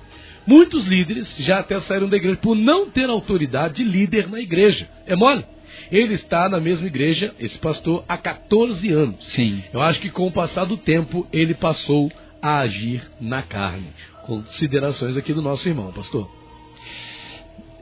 [0.46, 4.90] Muitos líderes já até saíram da igreja por não ter autoridade de líder na igreja.
[5.06, 5.46] É mole?
[5.92, 9.24] Ele está na mesma igreja, esse pastor, há 14 anos.
[9.28, 9.64] Sim.
[9.72, 12.12] Eu acho que com o passar do tempo ele passou
[12.42, 13.88] a agir na carne
[14.30, 16.30] considerações aqui do nosso irmão, pastor.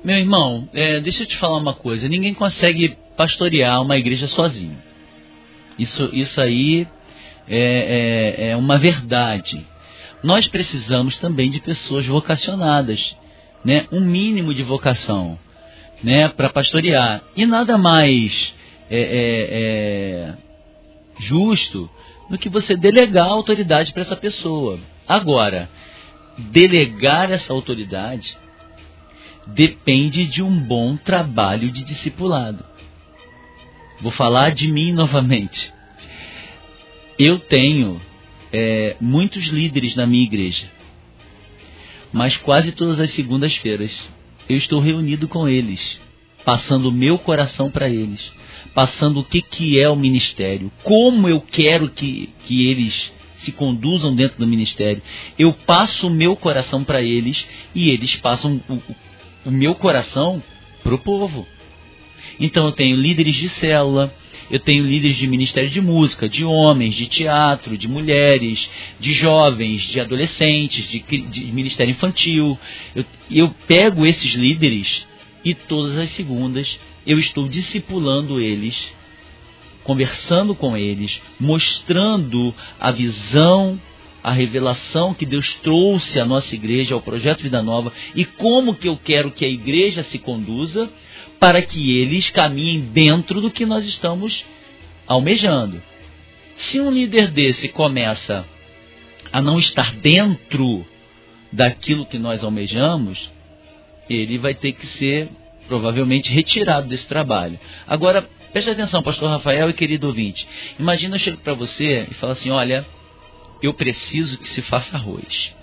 [0.02, 4.78] Meu irmão, é, deixa eu te falar uma coisa: ninguém consegue pastorear uma igreja sozinho.
[5.78, 6.88] Isso, isso aí
[7.48, 9.66] é, é, é uma verdade.
[10.24, 13.16] Nós precisamos também de pessoas vocacionadas,
[13.64, 13.88] né?
[13.92, 15.38] um mínimo de vocação
[16.04, 16.28] né?
[16.28, 17.22] para pastorear.
[17.36, 18.54] E nada mais
[18.90, 20.34] é, é, é
[21.20, 21.90] justo
[22.30, 24.80] do que você delegar a autoridade para essa pessoa.
[25.08, 25.70] Agora,
[26.38, 28.38] delegar essa autoridade
[29.48, 32.66] depende de um bom trabalho de discipulado.
[34.02, 35.74] Vou falar de mim novamente.
[37.18, 38.00] Eu tenho
[38.54, 40.70] é, muitos líderes na minha igreja,
[42.14, 44.10] mas quase todas as segundas-feiras
[44.48, 46.00] eu estou reunido com eles,
[46.46, 48.32] passando o meu coração para eles,
[48.74, 54.16] passando o que, que é o ministério, como eu quero que, que eles se conduzam
[54.16, 55.02] dentro do ministério.
[55.38, 60.42] Eu passo o meu coração para eles e eles passam o, o meu coração
[60.84, 61.48] para o povo.
[62.40, 64.14] Então eu tenho líderes de célula,
[64.50, 68.70] eu tenho líderes de ministério de música, de homens, de teatro, de mulheres,
[69.00, 72.58] de jovens, de adolescentes, de, de ministério infantil.
[72.96, 75.06] Eu, eu pego esses líderes
[75.44, 78.94] e todas as segundas eu estou discipulando eles,
[79.84, 83.80] conversando com eles, mostrando a visão,
[84.24, 88.88] a revelação que Deus trouxe à nossa igreja, ao projeto Vida Nova e como que
[88.88, 90.90] eu quero que a igreja se conduza
[91.40, 94.46] para que eles caminhem dentro do que nós estamos
[95.08, 95.82] almejando.
[96.56, 98.46] Se um líder desse começa
[99.32, 100.86] a não estar dentro
[101.52, 103.32] daquilo que nós almejamos,
[104.10, 105.30] ele vai ter que ser
[105.68, 107.60] provavelmente retirado desse trabalho.
[107.86, 110.48] Agora, preste atenção, pastor Rafael e querido ouvinte.
[110.80, 112.86] Imagina eu chego para você e falo assim: olha,
[113.62, 115.56] eu preciso que se faça arroz.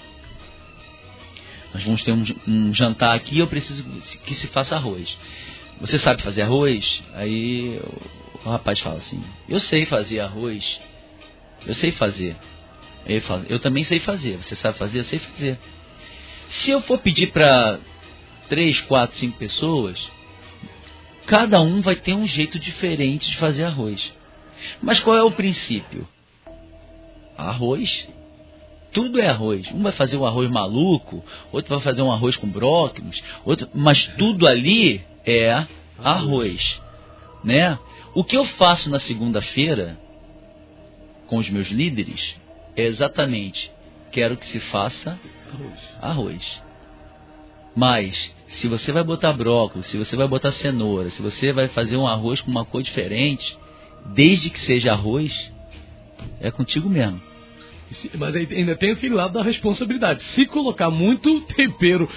[1.72, 3.84] Nós vamos ter um, um jantar aqui, eu preciso
[4.24, 5.18] que se faça arroz.
[5.80, 7.02] Você sabe fazer arroz?
[7.14, 7.80] Aí
[8.44, 10.80] o rapaz fala assim: Eu sei fazer arroz.
[11.66, 12.36] Eu sei fazer.
[13.06, 14.36] Ele fala: Eu também sei fazer.
[14.36, 15.00] Você sabe fazer?
[15.00, 15.58] Eu sei fazer.
[16.48, 17.78] Se eu for pedir para
[18.48, 20.10] três, quatro, cinco pessoas,
[21.26, 24.12] cada um vai ter um jeito diferente de fazer arroz.
[24.80, 26.06] Mas qual é o princípio?
[27.36, 28.08] Arroz.
[28.92, 29.66] Tudo é arroz.
[29.72, 34.06] Um vai fazer um arroz maluco, outro vai fazer um arroz com brócolis, outro, mas
[34.16, 35.66] tudo ali é
[35.98, 36.80] arroz,
[37.42, 37.78] né?
[38.14, 39.98] O que eu faço na segunda-feira
[41.26, 42.40] com os meus líderes
[42.76, 43.72] é exatamente
[44.14, 45.18] quero que se faça
[46.00, 46.62] arroz.
[47.74, 51.96] Mas se você vai botar brócolis, se você vai botar cenoura, se você vai fazer
[51.96, 53.58] um arroz com uma cor diferente,
[54.06, 55.52] desde que seja arroz,
[56.40, 57.20] é contigo mesmo.
[58.16, 60.22] Mas ainda tem aquele lado da responsabilidade.
[60.22, 62.08] Se colocar muito tempero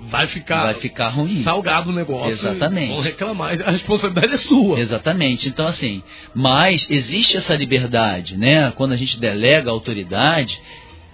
[0.00, 1.42] vai ficar, vai ficar ruim.
[1.42, 2.32] salgado o negócio.
[2.32, 2.92] Exatamente.
[2.92, 3.60] Vão reclamar.
[3.62, 4.80] A responsabilidade é sua.
[4.80, 5.48] Exatamente.
[5.48, 6.02] Então, assim,
[6.34, 8.70] mas existe essa liberdade, né?
[8.72, 10.60] Quando a gente delega a autoridade,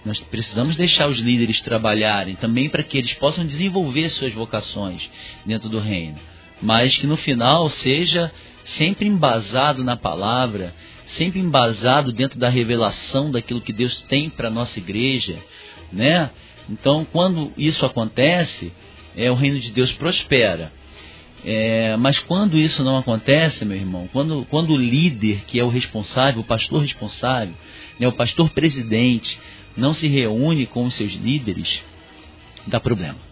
[0.05, 5.09] nós precisamos deixar os líderes trabalharem também para que eles possam desenvolver suas vocações
[5.45, 6.17] dentro do reino.
[6.61, 8.31] Mas que no final seja
[8.63, 10.73] sempre embasado na palavra,
[11.05, 15.37] sempre embasado dentro da revelação daquilo que Deus tem para a nossa igreja,
[15.91, 16.29] né?
[16.69, 18.71] Então, quando isso acontece,
[19.15, 20.71] é, o reino de Deus prospera.
[21.45, 25.69] É, mas quando isso não acontece, meu irmão, quando, quando o líder, que é o
[25.69, 27.53] responsável, o pastor responsável,
[27.99, 29.39] né, o pastor presidente,
[29.75, 31.81] não se reúne com os seus líderes,
[32.65, 33.26] dá problema.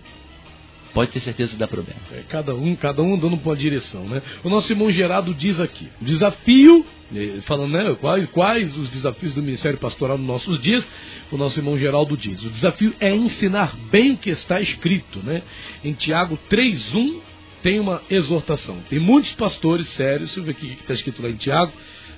[0.95, 1.99] Pode ter certeza que dá problema.
[2.13, 4.21] É, cada um, cada um dando uma direção, né?
[4.45, 7.93] O nosso irmão Gerado diz aqui: o desafio, né, falando, né?
[7.99, 10.87] Quais, quais os desafios do ministério pastoral nos nossos dias?
[11.29, 15.43] O nosso irmão Geraldo diz: o desafio é ensinar bem o que está escrito, né?
[15.83, 17.19] Em Tiago 3:1
[17.61, 18.77] tem uma exortação.
[18.89, 21.73] Tem muitos pastores sérios, deixa eu ver o que está escrito lá em Tiago,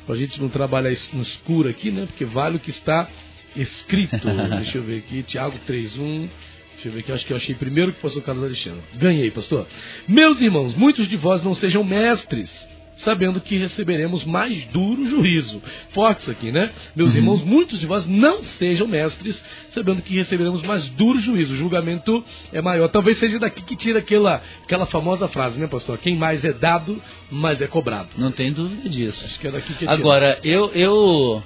[0.05, 2.05] para a gente não trabalhar no escuro aqui, né?
[2.05, 3.09] Porque vale o que está
[3.55, 4.19] escrito.
[4.55, 6.29] deixa eu ver aqui, Tiago 3:1.
[6.77, 8.83] Deixa eu ver aqui, acho que eu achei primeiro que fosse o Carlos Alexandre.
[8.95, 9.65] Ganhei, pastor.
[10.07, 15.59] Meus irmãos, muitos de vós não sejam mestres, sabendo que receberemos mais duro juízo.
[15.89, 16.71] Forte isso aqui, né?
[16.95, 17.17] Meus uhum.
[17.17, 21.55] irmãos, muitos de vós não sejam mestres, sabendo que receberemos mais duro juízo.
[21.55, 22.23] O julgamento
[22.53, 22.89] é maior.
[22.89, 25.97] Talvez seja daqui que tira aquela, aquela famosa frase, né, pastor?
[25.97, 27.01] Quem mais é dado,
[27.31, 28.09] mais é cobrado.
[28.19, 29.25] Não tem dúvida disso.
[29.25, 31.43] Acho que é daqui que Agora, eu, eu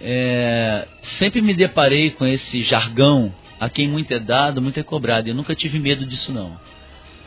[0.00, 0.86] é,
[1.18, 5.28] sempre me deparei com esse jargão a quem muito é dado, muito é cobrado.
[5.28, 6.58] Eu nunca tive medo disso, não.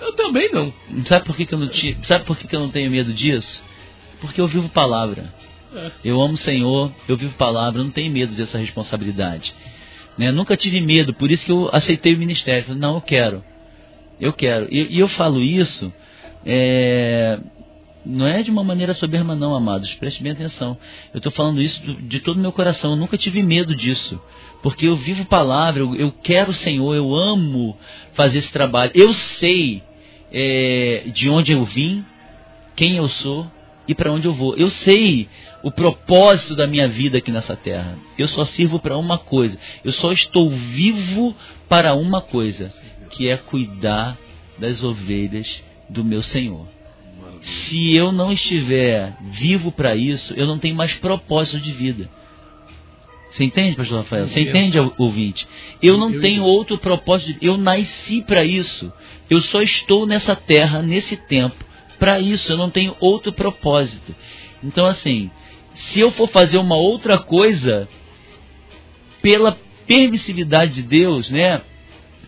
[0.01, 0.73] Eu também não.
[1.05, 3.13] Sabe por que, que eu não tive, sabe por que, que eu não tenho medo
[3.13, 3.63] disso?
[4.19, 5.31] Porque eu vivo palavra.
[5.75, 5.91] É.
[6.03, 9.53] Eu amo o Senhor, eu vivo palavra, eu não tenho medo dessa responsabilidade.
[10.17, 10.31] Né?
[10.31, 12.63] Nunca tive medo, por isso que eu aceitei o ministério.
[12.63, 13.43] Falei, não, eu quero.
[14.19, 14.67] Eu quero.
[14.71, 15.93] E, e eu falo isso
[16.45, 17.39] é,
[18.05, 19.93] não é de uma maneira soberba, não, amados.
[19.95, 20.77] Preste bem atenção.
[21.13, 22.91] Eu estou falando isso de todo o meu coração.
[22.91, 24.21] Eu nunca tive medo disso.
[24.63, 27.77] Porque eu vivo palavra, eu, eu quero o Senhor, eu amo
[28.13, 28.91] fazer esse trabalho.
[28.95, 29.83] Eu sei
[30.31, 32.03] é, de onde eu vim,
[32.75, 33.45] quem eu sou
[33.87, 34.55] e para onde eu vou.
[34.55, 35.29] Eu sei
[35.61, 37.95] o propósito da minha vida aqui nessa terra.
[38.17, 39.59] Eu só sirvo para uma coisa.
[39.83, 41.35] Eu só estou vivo
[41.69, 42.73] para uma coisa,
[43.11, 44.17] que é cuidar
[44.57, 46.73] das ovelhas do meu Senhor
[47.43, 52.09] se eu não estiver vivo para isso, eu não tenho mais propósito de vida.
[53.33, 54.27] Você entende, pastor Rafael?
[54.27, 55.47] Você entende, ouvinte?
[55.81, 57.35] Eu não tenho outro propósito.
[57.41, 58.93] Eu nasci para isso.
[59.27, 61.55] Eu só estou nessa terra, nesse tempo,
[61.97, 62.51] para isso.
[62.51, 64.15] Eu não tenho outro propósito.
[64.63, 65.31] Então, assim,
[65.73, 67.89] se eu for fazer uma outra coisa,
[69.19, 69.57] pela
[69.87, 71.61] permissividade de Deus, né?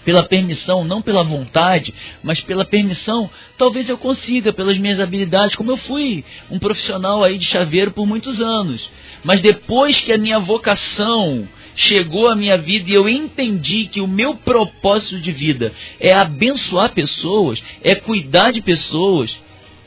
[0.04, 1.94] Pela permissão, não pela vontade,
[2.24, 7.38] mas pela permissão, talvez eu consiga, pelas minhas habilidades, como eu fui um profissional aí
[7.38, 8.90] de chaveiro por muitos anos.
[9.26, 14.08] Mas depois que a minha vocação chegou à minha vida e eu entendi que o
[14.08, 19.36] meu propósito de vida é abençoar pessoas, é cuidar de pessoas,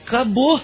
[0.05, 0.61] acabou.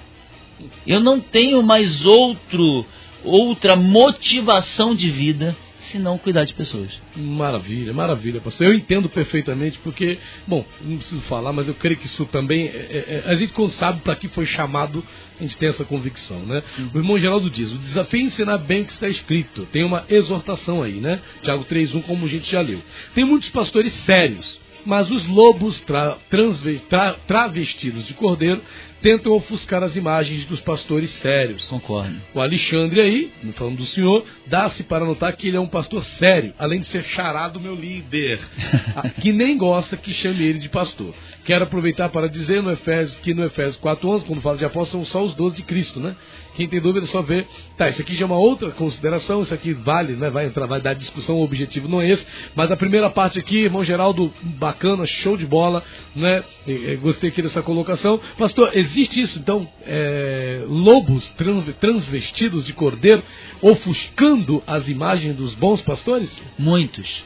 [0.84, 2.84] Eu não tenho mais outro
[3.22, 5.56] outra motivação de vida
[5.94, 6.90] senão cuidar de pessoas.
[7.14, 8.66] Maravilha, maravilha, pastor.
[8.66, 12.66] Eu entendo perfeitamente, porque, bom, não preciso falar, mas eu creio que isso também.
[12.66, 15.04] É, é, é a gente, quando sabe para que foi chamado,
[15.38, 16.64] a gente tem essa convicção, né?
[16.78, 16.90] Uhum.
[16.94, 19.68] O irmão Geraldo diz: o desafio é ensinar bem o que está escrito.
[19.70, 21.20] Tem uma exortação aí, né?
[21.42, 22.82] Tiago 3,1, como a gente já leu.
[23.14, 26.18] Tem muitos pastores sérios, mas os lobos tra,
[26.88, 28.60] tra, travestidos de cordeiro
[29.04, 31.68] tentam ofuscar as imagens dos pastores sérios.
[31.68, 32.18] Concordo.
[32.32, 36.54] O Alexandre aí, falando do senhor, dá-se para notar que ele é um pastor sério,
[36.58, 38.40] além de ser charado meu líder,
[39.20, 41.14] que nem gosta que chame ele de pastor.
[41.44, 45.20] Quero aproveitar para dizer no Efésios, que no Efésios 4.11, quando fala de apóstolos, são
[45.20, 46.16] só os 12 de Cristo, né?
[46.54, 47.46] Quem tem dúvida é só ver.
[47.76, 50.30] Tá, isso aqui já é uma outra consideração, isso aqui vale, né?
[50.30, 52.26] Vai entrar, vai dar discussão, o objetivo não é esse.
[52.54, 55.82] Mas a primeira parte aqui, irmão Geraldo, bacana, show de bola,
[56.14, 56.44] né?
[57.02, 58.20] Gostei aqui dessa colocação.
[58.38, 61.28] Pastor, existe isso, então, é, lobos
[61.80, 63.22] transvestidos de cordeiro
[63.60, 66.42] ofuscando as imagens dos bons pastores?
[66.58, 67.24] Muitos.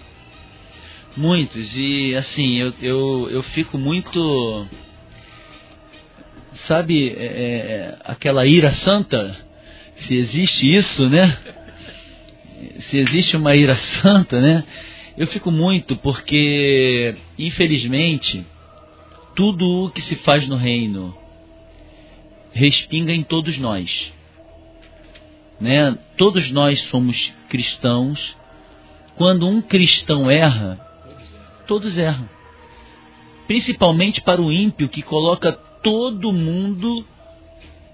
[1.17, 1.77] Muitos.
[1.77, 4.67] E assim, eu, eu, eu fico muito.
[6.67, 9.37] Sabe, é, é, aquela ira santa?
[9.97, 11.37] Se existe isso, né?
[12.81, 14.65] Se existe uma ira santa, né?
[15.17, 18.47] Eu fico muito porque, infelizmente,
[19.35, 21.17] tudo o que se faz no reino
[22.53, 24.13] respinga em todos nós.
[25.61, 25.97] Né?
[26.17, 28.37] Todos nós somos cristãos.
[29.17, 30.79] Quando um cristão erra,
[31.67, 32.29] todos erram.
[33.47, 35.59] Principalmente para o ímpio que coloca
[35.91, 37.05] todo mundo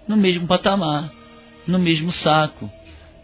[0.07, 1.13] no mesmo patamar,
[1.67, 2.71] no mesmo saco.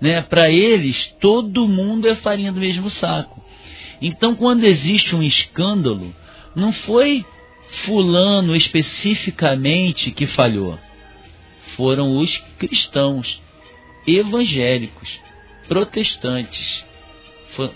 [0.00, 0.22] Né?
[0.22, 3.42] Para eles, todo mundo é farinha do mesmo saco.
[4.00, 6.14] Então, quando existe um escândalo,
[6.54, 7.24] não foi
[7.84, 10.78] fulano especificamente que falhou
[11.76, 13.40] foram os cristãos
[14.06, 15.20] evangélicos,
[15.68, 16.84] protestantes.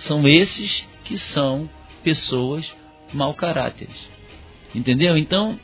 [0.01, 1.69] São esses que são
[2.03, 2.75] pessoas
[3.13, 4.09] mau caráteres.
[4.75, 5.17] Entendeu?
[5.17, 5.59] Então,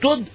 [0.00, 0.26] todo,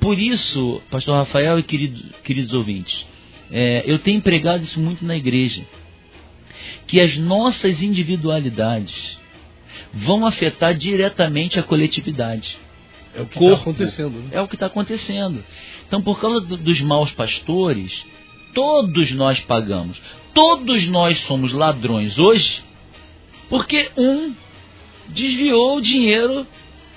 [0.00, 3.06] por isso, pastor Rafael e querido, queridos ouvintes,
[3.50, 5.64] é, eu tenho empregado isso muito na igreja.
[6.86, 9.18] Que as nossas individualidades
[9.92, 12.58] vão afetar diretamente a coletividade.
[13.14, 14.18] É o que está acontecendo.
[14.18, 14.28] Né?
[14.32, 15.44] É o que está acontecendo.
[15.86, 18.04] Então, por causa do, dos maus pastores,
[18.54, 20.00] todos nós pagamos.
[20.34, 22.62] Todos nós somos ladrões hoje,
[23.48, 24.34] porque um
[25.08, 26.46] desviou o dinheiro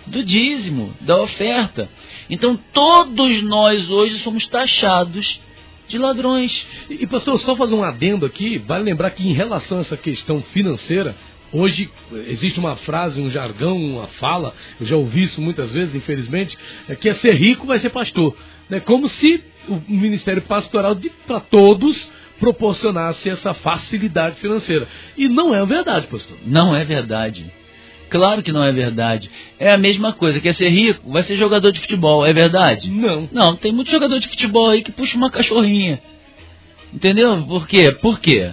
[0.05, 1.89] do dízimo, da oferta.
[2.31, 5.39] Então, todos nós hoje somos taxados
[5.87, 6.65] de ladrões.
[6.89, 10.41] E, pastor, só fazer um adendo aqui, vale lembrar que em relação a essa questão
[10.41, 11.15] financeira,
[11.53, 11.89] Hoje
[12.27, 16.57] existe uma frase, um jargão, uma fala, eu já ouvi isso muitas vezes, infelizmente,
[16.87, 18.37] é que é ser rico vai ser pastor.
[18.69, 18.79] Né?
[18.79, 22.09] Como se o ministério pastoral para todos
[22.39, 24.87] proporcionasse essa facilidade financeira.
[25.17, 26.37] E não é verdade, pastor.
[26.45, 27.51] Não é verdade.
[28.11, 29.31] Claro que não é verdade.
[29.57, 30.39] É a mesma coisa.
[30.39, 31.11] Quer ser rico?
[31.11, 32.23] Vai ser jogador de futebol.
[32.23, 32.91] É verdade?
[32.91, 33.27] Não.
[33.31, 35.99] Não, tem muito jogador de futebol aí que puxa uma cachorrinha.
[36.93, 37.41] Entendeu?
[37.43, 37.91] Por quê?
[37.99, 38.51] Por quê?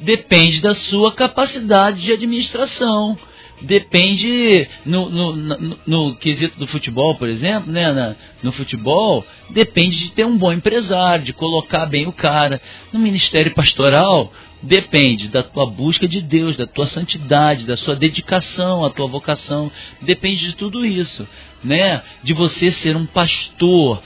[0.00, 3.18] depende da sua capacidade de administração.
[3.62, 7.92] Depende no, no, no, no quesito do futebol, por exemplo, né?
[7.92, 12.60] Na, no futebol, depende de ter um bom empresário, de colocar bem o cara.
[12.90, 14.32] No ministério pastoral,
[14.62, 19.70] depende da tua busca de Deus, da tua santidade, da sua dedicação, à tua vocação.
[20.00, 21.26] Depende de tudo isso,
[21.62, 22.02] né?
[22.22, 24.02] De você ser um pastor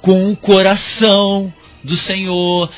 [0.00, 1.52] com o coração
[1.82, 2.70] do Senhor,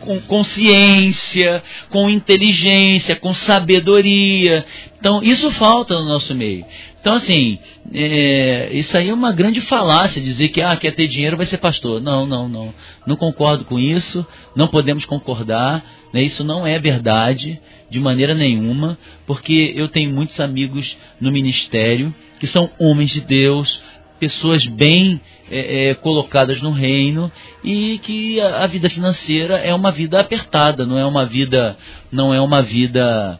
[0.00, 4.64] com consciência, com inteligência, com sabedoria.
[4.98, 6.64] Então, isso falta no nosso meio.
[7.00, 7.58] Então, assim,
[7.94, 11.58] é, isso aí é uma grande falácia, dizer que ah, quer ter dinheiro vai ser
[11.58, 12.00] pastor.
[12.00, 12.74] Não, não, não.
[13.06, 15.84] Não concordo com isso, não podemos concordar.
[16.12, 16.22] Né?
[16.22, 22.46] Isso não é verdade, de maneira nenhuma, porque eu tenho muitos amigos no ministério que
[22.46, 23.80] são homens de Deus,
[24.18, 27.30] pessoas bem é, é, colocadas no reino
[27.62, 31.76] e que a, a, vida financeira é uma vida apertada, não é uma vida,
[32.10, 33.38] não é uma vida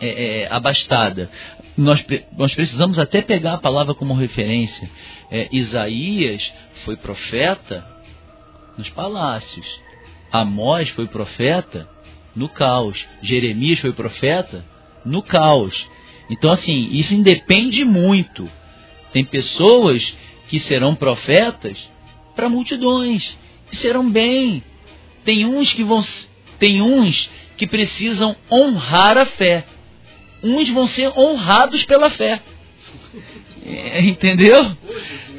[0.00, 1.30] é, é abastada.
[1.76, 2.04] Nós,
[2.36, 4.88] nós precisamos até pegar a palavra como referência.
[5.30, 6.52] É, Isaías
[6.84, 7.84] foi profeta
[8.76, 9.66] nos palácios.
[10.30, 11.88] Amós foi profeta
[12.34, 13.04] No caos.
[13.22, 14.64] Jeremias foi profeta?
[15.04, 15.88] No caos.
[16.28, 18.50] Então, assim, isso independe muito.
[19.14, 20.12] Tem pessoas
[20.48, 21.88] que serão profetas
[22.34, 23.38] para multidões,
[23.70, 24.60] que serão bem.
[25.24, 26.04] Tem uns que vão
[26.58, 29.64] tem uns que precisam honrar a fé.
[30.42, 32.42] Uns vão ser honrados pela fé.
[33.64, 34.76] É, entendeu?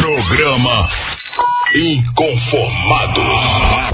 [0.00, 0.88] Programa
[1.74, 3.24] Inconformados.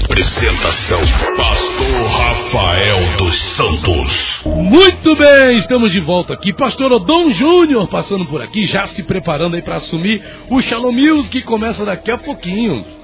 [0.03, 0.99] Apresentação:
[1.37, 4.41] Pastor Rafael dos Santos.
[4.45, 6.53] Muito bem, estamos de volta aqui.
[6.53, 11.29] Pastor Odon Júnior passando por aqui, já se preparando aí para assumir o Shalom Music
[11.29, 13.02] que começa daqui a pouquinho.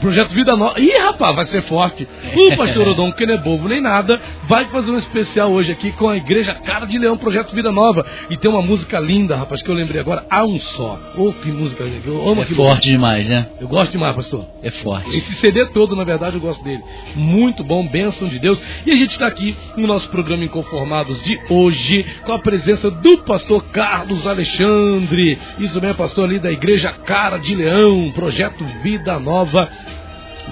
[0.00, 0.80] Projeto Vida Nova.
[0.80, 2.08] Ih, rapaz, vai ser forte.
[2.34, 5.92] O pastor Odon, que não é bobo nem nada, vai fazer um especial hoje aqui
[5.92, 8.04] com a Igreja Cara de Leão, Projeto Vida Nova.
[8.30, 10.98] E tem uma música linda, rapaz, que eu lembrei agora, Há um Só.
[11.16, 13.48] Oh, que música, eu amo É forte demais, né?
[13.60, 14.46] Eu gosto demais, pastor.
[14.62, 15.16] É forte.
[15.16, 16.82] Esse CD todo, na verdade, eu gosto dele.
[17.14, 18.60] Muito bom, bênção de Deus.
[18.86, 23.18] E a gente está aqui no nosso programa Inconformados de hoje, com a presença do
[23.18, 25.38] pastor Carlos Alexandre.
[25.58, 29.68] Isso mesmo, pastor ali da Igreja Cara de Leão, Projeto Vida Nova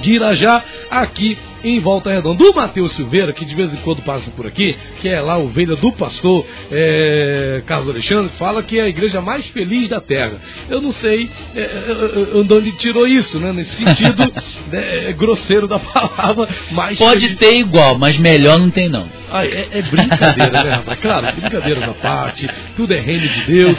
[0.00, 2.44] de Irajá, aqui em Volta Redonda.
[2.44, 5.48] O Matheus Silveira, que de vez em quando passa por aqui, que é lá o
[5.48, 10.40] ovelha do pastor é, Carlos Alexandre, fala que é a igreja mais feliz da terra.
[10.68, 13.52] Eu não sei é, é, é onde ele tirou isso, né?
[13.52, 14.32] Nesse sentido
[14.70, 16.98] né, é grosseiro da palavra, mas.
[16.98, 17.38] Pode feliz.
[17.38, 19.08] ter igual, mas melhor não tem não.
[19.30, 20.98] Ah, é, é, brincadeira, né, rapaz?
[21.00, 23.76] Claro, brincadeiras à parte, tudo é reino de Deus.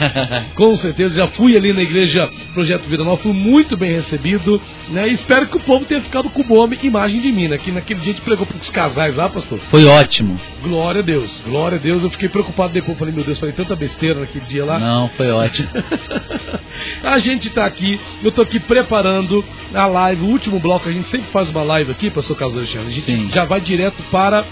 [0.54, 4.60] Com certeza, já fui ali na igreja Projeto Vida Nova, fui muito bem recebido,
[4.90, 5.08] né?
[5.08, 7.58] Espero que o povo tenha ficado com boa imagem de mim, né?
[7.58, 9.58] Que naquele dia a gente pregou para os casais lá, pastor.
[9.70, 10.38] Foi ótimo.
[10.62, 12.02] Glória a Deus, glória a Deus.
[12.02, 14.78] Eu fiquei preocupado depois, falei, meu Deus, falei tanta besteira naquele dia lá.
[14.78, 15.68] Não, foi ótimo.
[17.02, 19.44] a gente está aqui, eu estou aqui preparando
[19.74, 22.88] a live, o último bloco, a gente sempre faz uma live aqui, pastor Carlos Alexandre.
[22.88, 23.30] A gente Sim.
[23.32, 24.44] já vai direto para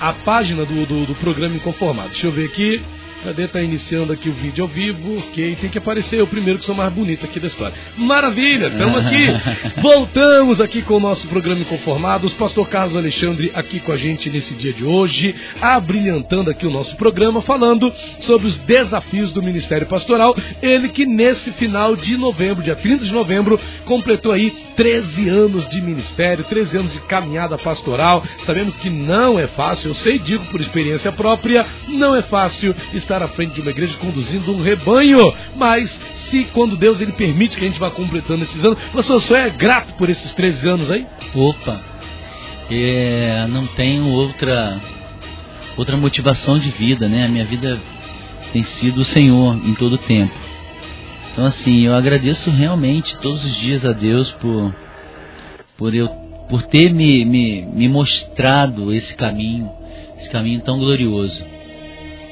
[0.00, 2.10] a página do, do, do programa Inconformado.
[2.10, 2.82] Deixa eu ver aqui.
[3.24, 3.48] Cadê?
[3.48, 5.18] Tá iniciando aqui o vídeo ao vivo.
[5.18, 7.74] Ok, tem que aparecer eu primeiro que sou mais bonito aqui da história.
[7.96, 9.26] Maravilha, estamos aqui.
[9.82, 12.32] Voltamos aqui com o nosso programa Inconformados.
[12.34, 16.96] Pastor Carlos Alexandre aqui com a gente nesse dia de hoje, abrilhantando aqui o nosso
[16.96, 20.36] programa, falando sobre os desafios do Ministério Pastoral.
[20.62, 25.80] Ele que nesse final de novembro, dia 30 de novembro, completou aí 13 anos de
[25.82, 28.22] ministério, 13 anos de caminhada pastoral.
[28.46, 32.74] Sabemos que não é fácil, eu sei, digo por experiência própria, não é fácil
[33.08, 35.90] estar à frente de uma igreja conduzindo um rebanho, mas
[36.26, 39.48] se quando Deus ele permite que a gente vá completando esses anos, você só é
[39.48, 41.06] grato por esses 13 anos aí?
[41.34, 41.80] Opa,
[42.70, 44.78] é, não tenho outra
[45.76, 47.24] outra motivação de vida, né?
[47.24, 47.80] A minha vida
[48.52, 50.34] tem sido o Senhor em todo o tempo.
[51.32, 54.74] Então assim, eu agradeço realmente todos os dias a Deus por
[55.78, 56.08] por eu
[56.48, 59.70] por ter me, me, me mostrado esse caminho,
[60.18, 61.44] esse caminho tão glorioso.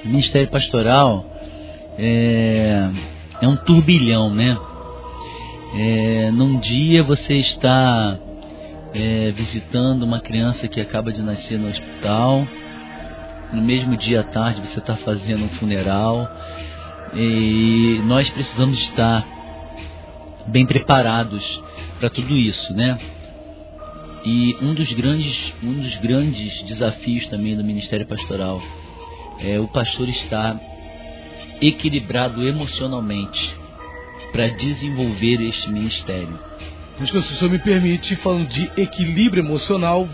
[0.07, 1.27] Ministério pastoral
[1.99, 2.91] é,
[3.41, 4.57] é um turbilhão, né?
[5.75, 8.17] É, num dia você está
[8.95, 12.47] é, visitando uma criança que acaba de nascer no hospital,
[13.53, 16.29] no mesmo dia à tarde você está fazendo um funeral,
[17.15, 19.27] e nós precisamos estar
[20.47, 21.63] bem preparados
[21.99, 22.99] para tudo isso, né?
[24.25, 28.63] E um dos grandes, um dos grandes desafios também do ministério pastoral
[29.41, 30.59] é, o pastor estar
[31.61, 33.55] equilibrado emocionalmente
[34.32, 36.39] para desenvolver este ministério.
[36.99, 40.09] Pastor, se o senhor me permite, falando de equilíbrio emocional,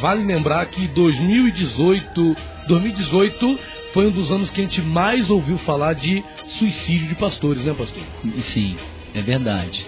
[0.00, 2.36] vale lembrar que 2018,
[2.68, 3.58] 2018
[3.92, 6.24] foi um dos anos que a gente mais ouviu falar de
[6.58, 8.02] suicídio de pastores, né, pastor?
[8.44, 8.76] Sim,
[9.14, 9.84] é verdade.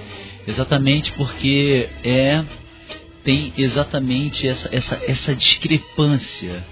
[0.47, 2.45] Exatamente porque é
[3.25, 6.63] tem exatamente essa, essa, essa discrepância.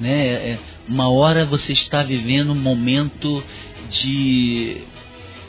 [0.00, 0.26] Né?
[0.26, 0.58] É,
[0.90, 3.42] uma hora você está vivendo um momento
[3.88, 4.78] de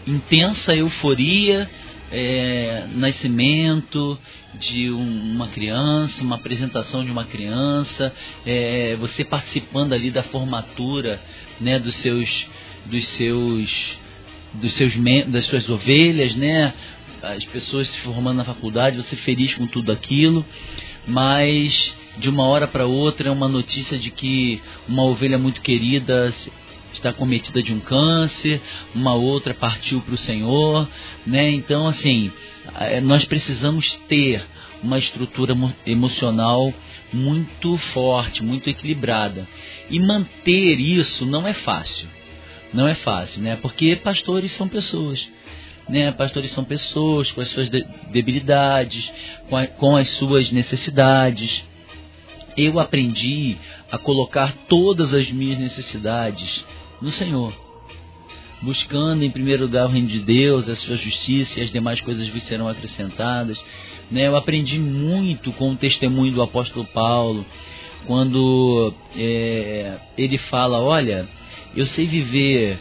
[0.05, 1.67] intensa euforia
[2.11, 4.19] é, nascimento
[4.59, 8.13] de um, uma criança, uma apresentação de uma criança,
[8.45, 11.19] é, você participando ali da formatura
[11.59, 12.47] né, dos seus
[12.85, 13.97] dos seus
[14.53, 14.93] dos seus
[15.27, 16.73] das suas ovelhas, né?
[17.23, 20.45] As pessoas se formando na faculdade, você feliz com tudo aquilo,
[21.07, 26.33] mas de uma hora para outra é uma notícia de que uma ovelha muito querida
[26.93, 28.61] está cometida de um câncer,
[28.93, 30.87] uma outra partiu para o Senhor,
[31.25, 31.49] né?
[31.51, 32.31] Então, assim,
[32.79, 34.43] é, nós precisamos ter
[34.83, 35.55] uma estrutura
[35.85, 36.73] emocional
[37.13, 39.47] muito forte, muito equilibrada.
[39.89, 42.07] E manter isso não é fácil.
[42.73, 43.57] Não é fácil, né?
[43.61, 45.27] Porque pastores são pessoas.
[45.89, 46.11] Né?
[46.11, 49.11] Pastores são pessoas com as suas debilidades,
[49.49, 51.63] com, a, com as suas necessidades.
[52.57, 53.57] Eu aprendi
[53.91, 56.65] a colocar todas as minhas necessidades
[57.01, 57.53] no Senhor.
[58.61, 62.27] Buscando em primeiro lugar o reino de Deus, a sua justiça e as demais coisas
[62.27, 63.63] vos serão acrescentadas.
[64.11, 64.27] Né?
[64.27, 67.45] Eu aprendi muito com o testemunho do apóstolo Paulo,
[68.05, 71.27] quando é, ele fala: Olha,
[71.75, 72.77] eu sei viver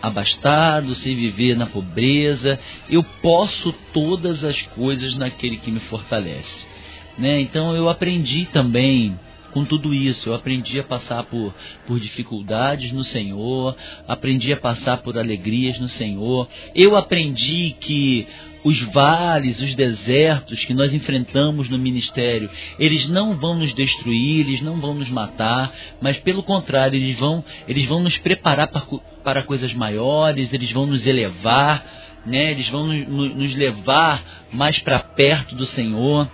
[0.00, 2.58] abastado, sei viver na pobreza,
[2.90, 6.71] eu posso todas as coisas naquele que me fortalece.
[7.18, 7.40] Né?
[7.40, 9.18] Então eu aprendi também
[9.52, 10.30] com tudo isso.
[10.30, 11.54] Eu aprendi a passar por,
[11.86, 13.76] por dificuldades no Senhor,
[14.08, 16.48] aprendi a passar por alegrias no Senhor.
[16.74, 18.26] Eu aprendi que
[18.64, 22.48] os vales, os desertos que nós enfrentamos no ministério,
[22.78, 27.44] eles não vão nos destruir, eles não vão nos matar, mas pelo contrário, eles vão,
[27.66, 28.82] eles vão nos preparar para,
[29.24, 31.84] para coisas maiores, eles vão nos elevar,
[32.24, 32.52] né?
[32.52, 36.30] eles vão nos, nos levar mais para perto do Senhor.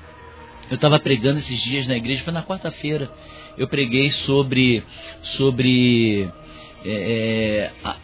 [0.70, 3.10] Eu estava pregando esses dias na igreja, foi na quarta-feira.
[3.56, 4.82] Eu preguei sobre,
[5.22, 6.28] sobre
[6.84, 7.96] é, é a,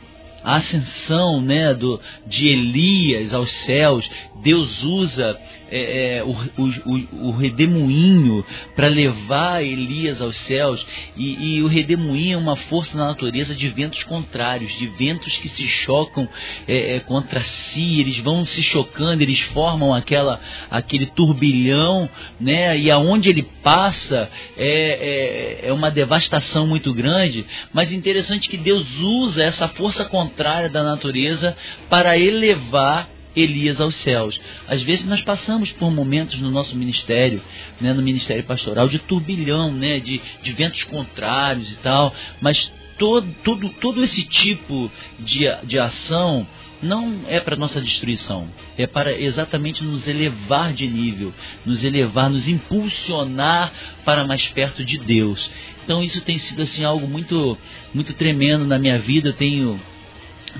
[0.44, 4.08] a ascensão né, do, de Elias aos céus,
[4.42, 5.38] Deus usa
[5.76, 8.44] é, é, o, o, o, redemoinho
[8.76, 13.68] para levar Elias aos céus, e, e, o redemoinho é uma força na natureza de
[13.70, 16.28] ventos contrários, de ventos que se chocam
[16.68, 22.08] é, é contra si, eles vão se chocando, eles formam aquela, aquele turbilhão,
[22.38, 28.56] né, e aonde ele passa é, é, é uma devastação muito grande, mas interessante que
[28.56, 31.56] Deus usa essa força contrária da natureza
[31.90, 34.40] para elevar Elias aos céus.
[34.68, 37.42] Às vezes nós passamos por momentos no nosso ministério,
[37.80, 43.26] né, no ministério pastoral, de turbilhão, né, de, de ventos contrários e tal, mas todo,
[43.42, 46.46] todo, todo esse tipo de, de ação
[46.82, 51.32] não é para nossa destruição, é para exatamente nos elevar de nível,
[51.64, 53.72] nos elevar, nos impulsionar
[54.04, 55.50] para mais perto de Deus.
[55.82, 57.56] Então isso tem sido assim algo muito
[57.92, 59.30] muito tremendo na minha vida.
[59.30, 59.80] Eu tenho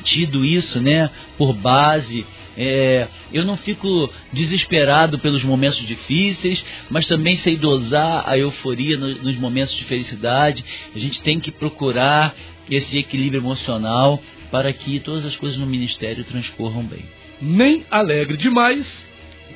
[0.03, 2.27] tido isso, né, por base
[2.57, 9.23] é, eu não fico desesperado pelos momentos difíceis, mas também sei dosar a euforia no,
[9.23, 10.65] nos momentos de felicidade.
[10.95, 12.35] A gente tem que procurar
[12.71, 17.05] esse equilíbrio emocional para que todas as coisas no ministério transcorram bem.
[17.41, 19.09] Nem alegre demais,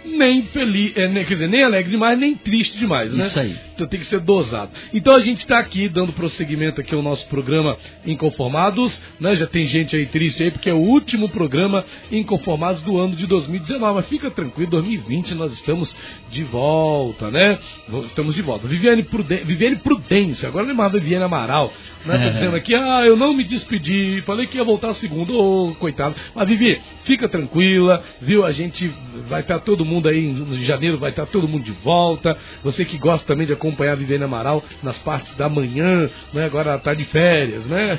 [0.05, 3.26] nem feliz, é, quer dizer, nem alegre demais, nem triste demais, né?
[3.26, 3.67] Isso aí.
[3.79, 4.72] Então tem que ser dosado.
[4.93, 9.37] Então a gente está aqui dando prosseguimento aqui ao nosso programa Inconformados, né?
[9.37, 13.24] Já tem gente aí triste aí, porque é o último programa Inconformados do ano de
[13.26, 13.95] 2019.
[13.95, 15.95] Mas fica tranquilo, 2020 nós estamos
[16.29, 17.57] de volta, né?
[18.05, 18.66] Estamos de volta.
[18.66, 21.72] Viviane, Pruden Viviane Prudência, agora não é mais Viviane Amaral,
[22.05, 22.18] né?
[22.18, 25.74] Tá dizendo aqui, ah, eu não me despedi, falei que ia voltar segundo, ô, oh,
[25.76, 26.16] coitado.
[26.35, 28.45] Mas Vivi, fica tranquila, viu?
[28.45, 28.91] A gente
[29.29, 32.37] vai estar todo mundo aí em janeiro, vai estar todo mundo de volta.
[32.64, 36.44] Você que gosta também de acompanhar acompanhar a Viviane Amaral nas partes da manhã, né?
[36.44, 37.98] agora está de férias, né?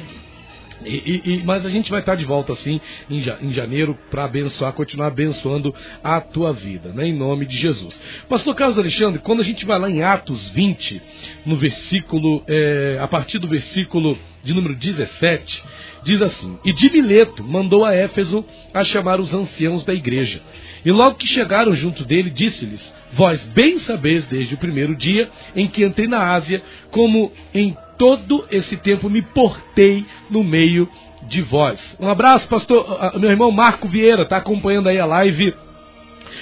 [0.85, 4.23] E, e, mas a gente vai estar tá de volta assim em, em janeiro para
[4.23, 7.05] abençoar, continuar abençoando a tua vida, né?
[7.05, 7.99] em nome de Jesus.
[8.29, 11.01] Pastor Carlos Alexandre, quando a gente vai lá em Atos 20,
[11.45, 15.63] no versículo, é, a partir do versículo de número 17,
[16.03, 20.41] diz assim: E de Mileto mandou a Éfeso a chamar os anciãos da igreja.
[20.85, 25.67] E logo que chegaram junto dele, disse-lhes: Vós bem sabeis desde o primeiro dia em
[25.67, 26.61] que entrei na Ásia,
[26.91, 30.87] como em todo esse tempo me portei no meio
[31.23, 31.97] de vós.
[31.99, 35.53] Um abraço, pastor, meu irmão Marco Vieira, está acompanhando aí a live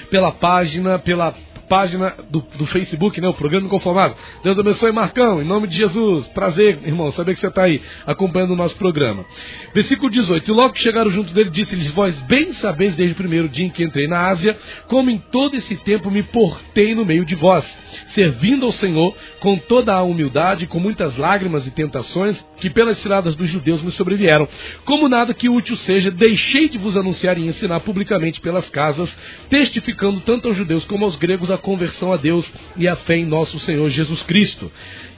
[0.10, 1.34] pela página, pela
[1.68, 3.28] página do, do Facebook, né?
[3.28, 4.16] O programa Inconformado.
[4.44, 6.28] Deus abençoe, Marcão, em nome de Jesus.
[6.30, 9.26] Prazer, irmão, saber que você está aí acompanhando o nosso programa.
[9.74, 10.50] Versículo 18.
[10.50, 13.70] E logo que chegaram junto dele, disse-lhes: Vós bem sabeis desde o primeiro dia em
[13.70, 14.58] que entrei na Ásia,
[14.88, 17.66] como em todo esse tempo me portei no meio de vós,
[18.08, 23.36] servindo ao Senhor com toda a humildade, com muitas lágrimas e tentações que pelas tiradas
[23.36, 24.48] dos judeus me sobrevieram.
[24.86, 29.10] Como nada que útil seja, deixei de vos anunciar e ensinar publicamente pelas casas,
[29.50, 33.18] testificando tanto aos judeus como aos gregos a a conversão a Deus e a fé
[33.18, 34.72] em nosso Senhor Jesus Cristo.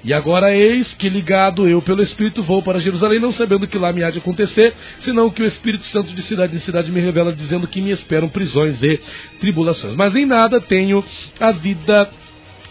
[0.04, 3.92] E agora eis que ligado eu pelo Espírito vou para Jerusalém, não sabendo que lá
[3.92, 7.34] me há de acontecer, senão que o Espírito Santo de cidade em cidade me revela,
[7.34, 9.00] dizendo que me esperam prisões e
[9.40, 9.96] tribulações.
[9.96, 11.04] Mas em nada tenho
[11.40, 12.10] a vida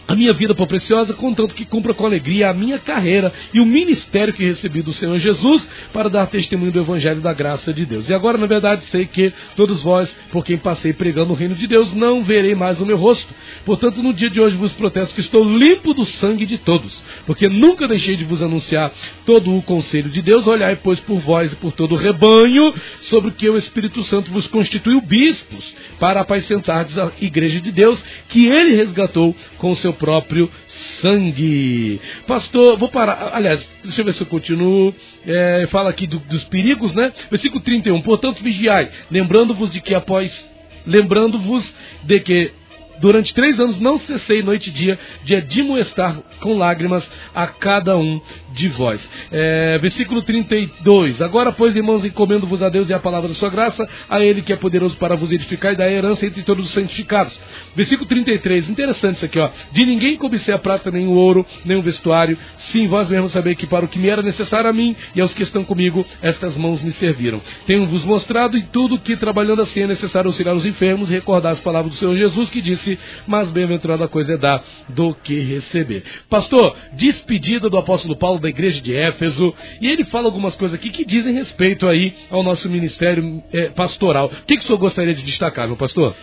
[0.09, 3.67] a minha vida por preciosa, contanto que cumpra com alegria a minha carreira e o
[3.67, 8.09] ministério que recebi do Senhor Jesus para dar testemunho do Evangelho da graça de Deus.
[8.09, 11.67] E agora, na verdade, sei que todos vós, por quem passei pregando o reino de
[11.67, 13.35] Deus, não verei mais o meu rosto.
[13.67, 17.47] Portanto, no dia de hoje vos protesto que estou limpo do sangue de todos, porque
[17.47, 18.91] nunca deixei de vos anunciar
[19.27, 20.47] todo o conselho de Deus.
[20.47, 24.31] Olhai, pois, por vós e por todo o rebanho, sobre o que o Espírito Santo
[24.31, 29.98] vos constituiu bispos, para apacentardes a igreja de Deus, que ele resgatou com o seu
[29.99, 32.01] próprio sangue.
[32.27, 33.31] Pastor, vou parar.
[33.35, 34.95] Aliás, deixa eu ver se eu continuo.
[35.27, 37.13] É, fala aqui do, dos perigos, né?
[37.31, 38.01] Versículo 31.
[38.03, 40.49] Portanto, vigiai, lembrando-vos de que após.
[40.87, 41.75] Lembrando-vos
[42.05, 42.53] de que
[43.01, 48.21] Durante três anos não cessei noite e dia de admoestar com lágrimas a cada um
[48.53, 49.07] de vós.
[49.31, 51.23] É, versículo 32.
[51.23, 54.53] Agora, pois, irmãos, encomendo-vos a Deus e a palavra da sua graça, a Ele que
[54.53, 57.39] é poderoso para vos edificar e dar herança entre todos os santificados.
[57.75, 58.69] Versículo 33.
[58.69, 59.51] Interessante isso aqui, ó.
[59.73, 62.39] De ninguém cobicei a prata, nem o ouro, nem o vestuário.
[62.57, 65.35] Sim, vós mesmos sabeis que para o que me era necessário a mim e aos
[65.35, 67.41] que estão comigo, estas mãos me serviram.
[67.67, 71.93] Tenho-vos mostrado em tudo que, trabalhando assim, é necessário auxiliar os enfermos recordar as palavras
[71.93, 76.05] do Senhor Jesus, que disse disse, mas bem-aventurada coisa é dar do que receber.
[76.29, 80.91] Pastor, despedida do apóstolo Paulo da igreja de Éfeso, e ele fala algumas coisas aqui
[80.91, 84.27] que dizem respeito aí ao nosso ministério é, pastoral.
[84.27, 86.15] O que, que o senhor gostaria de destacar, meu pastor?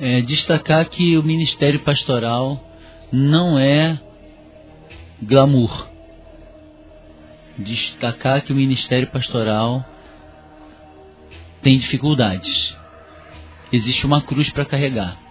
[0.00, 2.64] É, destacar que o ministério pastoral
[3.12, 3.98] não é
[5.22, 5.88] glamour.
[7.56, 9.84] Destacar que o ministério pastoral
[11.60, 12.76] tem dificuldades.
[13.72, 15.27] Existe uma cruz para carregar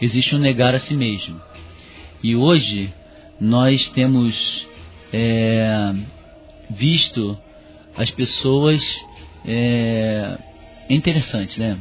[0.00, 1.40] existe um negar a si mesmo.
[2.22, 2.92] E hoje
[3.40, 4.66] nós temos
[5.12, 5.94] é,
[6.70, 7.38] visto
[7.96, 8.82] as pessoas.
[9.44, 10.38] É,
[10.88, 11.78] é interessante, né?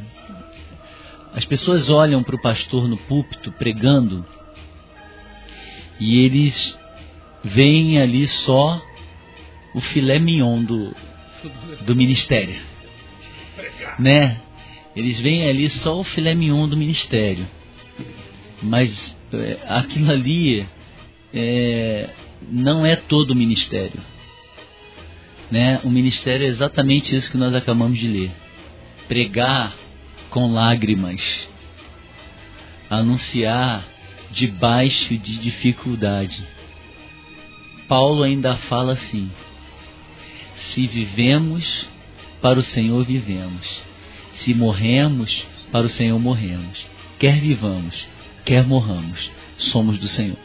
[1.33, 4.25] As pessoas olham para o pastor no púlpito pregando
[5.99, 6.77] e eles
[7.43, 8.81] veem ali só
[9.73, 10.95] o filé mignon do,
[11.81, 12.59] do ministério.
[13.99, 14.39] Né?
[14.95, 17.47] Eles veem ali só o filé mignon do ministério.
[18.61, 20.65] Mas é, aquilo ali
[21.33, 22.09] é,
[22.49, 24.01] não é todo o ministério.
[25.51, 25.79] Né?
[25.83, 28.31] O ministério é exatamente isso que nós acabamos de ler.
[29.07, 29.75] Pregar
[30.29, 31.49] com lágrimas.
[32.89, 33.87] Anunciar
[34.31, 36.45] debaixo de dificuldade.
[37.87, 39.31] Paulo ainda fala assim:
[40.55, 41.89] se vivemos,
[42.41, 43.81] para o Senhor vivemos.
[44.35, 46.85] Se morremos, para o Senhor morremos.
[47.17, 48.07] Quer vivamos,
[48.49, 49.29] quer morramos,
[49.59, 50.35] somos do Senhor.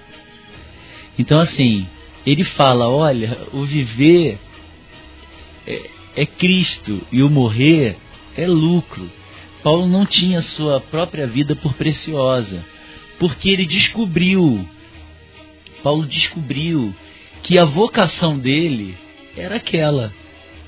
[1.19, 1.87] Então, assim,
[2.27, 4.39] ele fala: olha, o viver
[5.67, 7.97] é, é Cristo e o morrer
[8.37, 9.11] é lucro.
[9.63, 12.63] Paulo não tinha sua própria vida por preciosa,
[13.19, 14.69] porque ele descobriu,
[15.83, 16.95] Paulo descobriu
[17.43, 18.95] que a vocação dele
[19.35, 20.13] era aquela,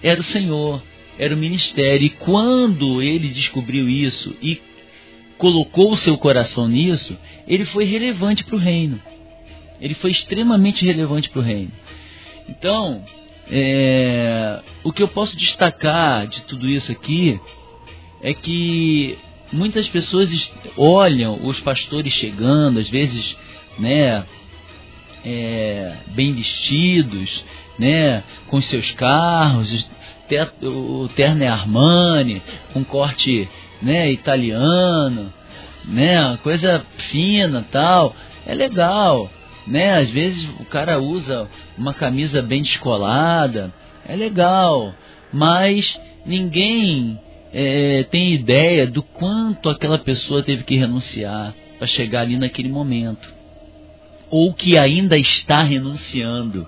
[0.02, 0.82] era o Senhor,
[1.18, 2.06] era o ministério.
[2.06, 4.58] E quando ele descobriu isso e
[5.38, 7.16] colocou o seu coração nisso,
[7.46, 9.00] ele foi relevante para o reino.
[9.80, 11.72] Ele foi extremamente relevante para o reino.
[12.48, 13.04] Então,
[13.50, 17.38] é, o que eu posso destacar de tudo isso aqui
[18.22, 19.18] é que
[19.52, 23.36] muitas pessoas olham os pastores chegando, às vezes,
[23.78, 24.24] né,
[25.24, 27.44] é, bem vestidos,
[27.78, 29.88] né, com seus carros,
[30.62, 33.48] o terno é Armani, com corte
[33.82, 35.32] né, italiano,
[35.84, 38.14] né, coisa fina, tal,
[38.46, 39.30] é legal,
[39.66, 39.96] né?
[39.98, 43.72] Às vezes o cara usa uma camisa bem descolada,
[44.06, 44.94] é legal,
[45.32, 47.20] mas ninguém
[47.52, 53.28] é, tem ideia do quanto aquela pessoa teve que renunciar para chegar ali naquele momento,
[54.30, 56.66] ou que ainda está renunciando,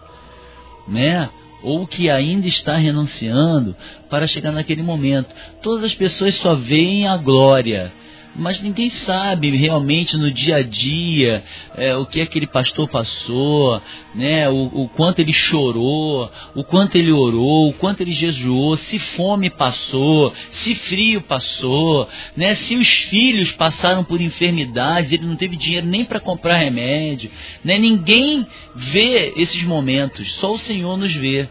[0.87, 1.31] né?
[1.63, 3.75] Ou que ainda está renunciando
[4.09, 5.35] para chegar naquele momento.
[5.63, 7.93] Todas as pessoas só veem a glória,
[8.39, 11.43] mas ninguém sabe realmente no dia a dia
[11.77, 13.83] é, o que aquele pastor passou,
[14.15, 14.49] né?
[14.49, 19.51] O, o, quanto ele chorou, o quanto ele orou, o quanto ele jejuou, se fome
[19.51, 22.55] passou, se frio passou, né?
[22.55, 27.31] Se os filhos passaram por enfermidades, ele não teve dinheiro nem para comprar remédio,
[27.65, 27.77] né?
[27.77, 31.49] Ninguém vê esses momentos, só o Senhor nos vê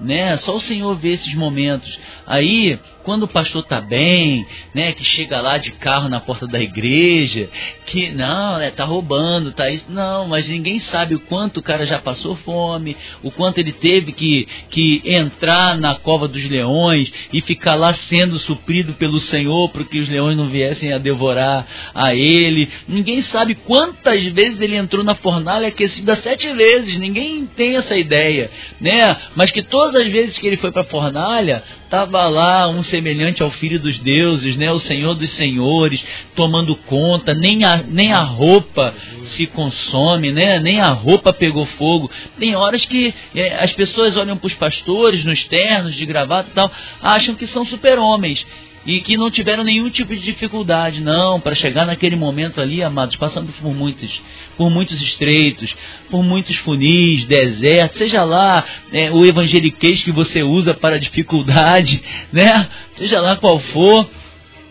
[0.00, 0.36] né?
[0.38, 1.98] Só o Senhor vê esses momentos.
[2.26, 6.58] Aí, quando o pastor está bem, né, que chega lá de carro na porta da
[6.58, 7.50] igreja,
[7.86, 11.84] que não, né, tá roubando, tá isso, não, mas ninguém sabe o quanto o cara
[11.84, 17.42] já passou fome, o quanto ele teve que, que entrar na cova dos leões e
[17.42, 22.14] ficar lá sendo suprido pelo Senhor para que os leões não viessem a devorar a
[22.14, 22.70] ele.
[22.88, 28.50] Ninguém sabe quantas vezes ele entrou na fornalha aquecida sete vezes, ninguém tem essa ideia,
[28.80, 29.14] né?
[29.36, 33.42] Mas que todas as vezes que ele foi para a fornalha, estava lá um semelhante
[33.42, 38.20] ao Filho dos Deuses, né, o Senhor dos Senhores, tomando conta, nem a, nem a
[38.20, 42.10] roupa se consome, né, nem a roupa pegou fogo.
[42.38, 46.54] Tem horas que é, as pessoas olham para os pastores nos ternos de gravata e
[46.54, 46.70] tal,
[47.02, 48.46] acham que são super-homens
[48.86, 53.16] e que não tiveram nenhum tipo de dificuldade, não, para chegar naquele momento ali, amados,
[53.16, 54.22] passando por muitos,
[54.56, 55.74] por muitos estreitos,
[56.10, 62.68] por muitos funis, desertos, seja lá é, o evangeliquez que você usa para dificuldade, né?
[62.96, 64.08] Seja lá qual for,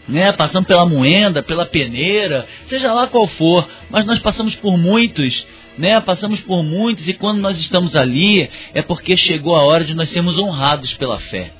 [0.08, 0.32] né?
[0.32, 5.46] Passando pela moenda, pela peneira, seja lá qual for, mas nós passamos por muitos
[5.76, 6.00] né?
[6.02, 10.10] Passamos por muitos e quando nós estamos ali é porque chegou a hora de nós
[10.10, 11.52] sermos honrados pela fé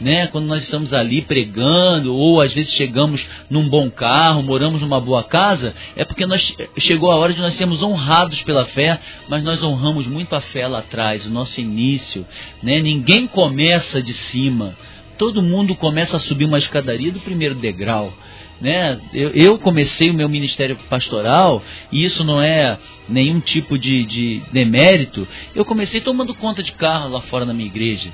[0.00, 0.26] né?
[0.28, 5.22] Quando nós estamos ali pregando, ou às vezes chegamos num bom carro, moramos numa boa
[5.22, 9.62] casa, é porque nós chegou a hora de nós sermos honrados pela fé, mas nós
[9.62, 12.26] honramos muito a fé lá atrás, o nosso início,
[12.62, 12.80] né?
[12.80, 14.76] Ninguém começa de cima.
[15.16, 18.14] Todo mundo começa a subir uma escadaria do primeiro degrau.
[18.60, 19.00] Né?
[19.12, 22.78] Eu, eu, comecei o meu ministério pastoral, e isso não é
[23.08, 25.26] nenhum tipo de, de demérito.
[25.54, 28.10] Eu comecei tomando conta de carro lá fora na minha igreja.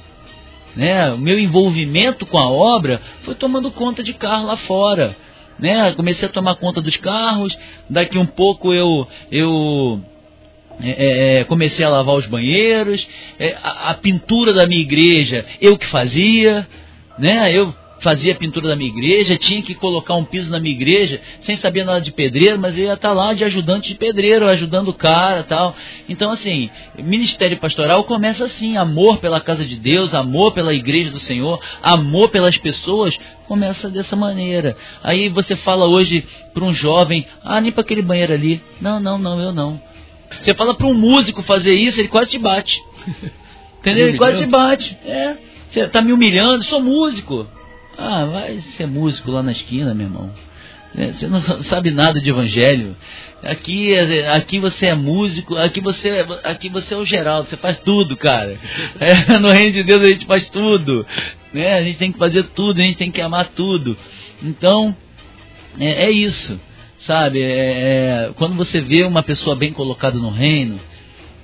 [0.76, 1.12] Né?
[1.12, 5.16] O meu envolvimento com a obra foi tomando conta de carro lá fora.
[5.58, 5.92] Né?
[5.92, 7.56] Comecei a tomar conta dos carros,
[7.88, 10.00] daqui um pouco eu, eu
[10.80, 13.06] é, é, é comecei a lavar os banheiros,
[13.38, 16.66] é, a, a, pintura da minha igreja eu que fazia,
[17.18, 17.52] né?
[17.52, 17.72] eu
[18.04, 21.84] fazia pintura da minha igreja, tinha que colocar um piso na minha igreja, sem saber
[21.84, 25.42] nada de pedreiro, mas eu ia estar lá de ajudante de pedreiro, ajudando o cara
[25.42, 25.74] tal.
[26.06, 31.18] Então, assim, ministério pastoral começa assim: amor pela casa de Deus, amor pela igreja do
[31.18, 34.76] Senhor, amor pelas pessoas, começa dessa maneira.
[35.02, 38.62] Aí você fala hoje para um jovem: ah, limpa aquele banheiro ali.
[38.82, 39.80] Não, não, não, eu não.
[40.42, 42.82] Você fala para um músico fazer isso, ele quase te bate.
[43.80, 44.08] Entendeu?
[44.08, 44.94] Ele quase te bate.
[45.06, 45.36] É.
[45.70, 47.46] Você está me humilhando, sou músico.
[47.96, 50.30] Ah, vai ser músico lá na esquina, meu irmão.
[50.96, 52.96] É, você não sabe nada de evangelho.
[53.42, 53.94] Aqui,
[54.34, 58.58] aqui você é músico, aqui você, aqui você é o Geraldo, você faz tudo, cara.
[59.00, 61.04] É, no reino de Deus a gente faz tudo.
[61.52, 61.74] Né?
[61.74, 63.96] A gente tem que fazer tudo, a gente tem que amar tudo.
[64.42, 64.96] Então,
[65.78, 66.58] é, é isso.
[66.98, 70.80] Sabe, é, é quando você vê uma pessoa bem colocada no reino,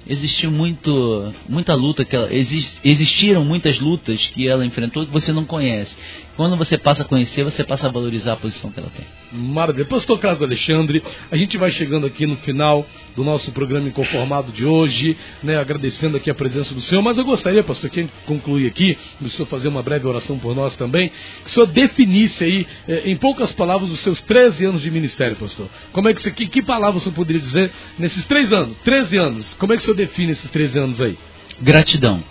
[0.07, 5.45] existiu muito, muita luta, que ela, existiram muitas lutas que ela enfrentou que você não
[5.45, 5.95] conhece.
[6.41, 9.05] Quando você passa a conhecer, você passa a valorizar a posição que ela tem.
[9.31, 9.85] Maravilha.
[9.85, 14.65] Pastor Carlos Alexandre, a gente vai chegando aqui no final do nosso programa Inconformado de
[14.65, 18.97] hoje, né, agradecendo aqui a presença do Senhor, mas eu gostaria, pastor, que concluir aqui,
[19.21, 21.11] o senhor fazer uma breve oração por nós também,
[21.45, 25.37] que o senhor definisse aí, eh, em poucas palavras, os seus 13 anos de ministério,
[25.37, 25.69] pastor.
[25.93, 29.55] Como é que você, que, que palavras você poderia dizer nesses três anos, 13 anos,
[29.59, 31.19] como é que o senhor define esses 13 anos aí?
[31.61, 32.25] Gratidão.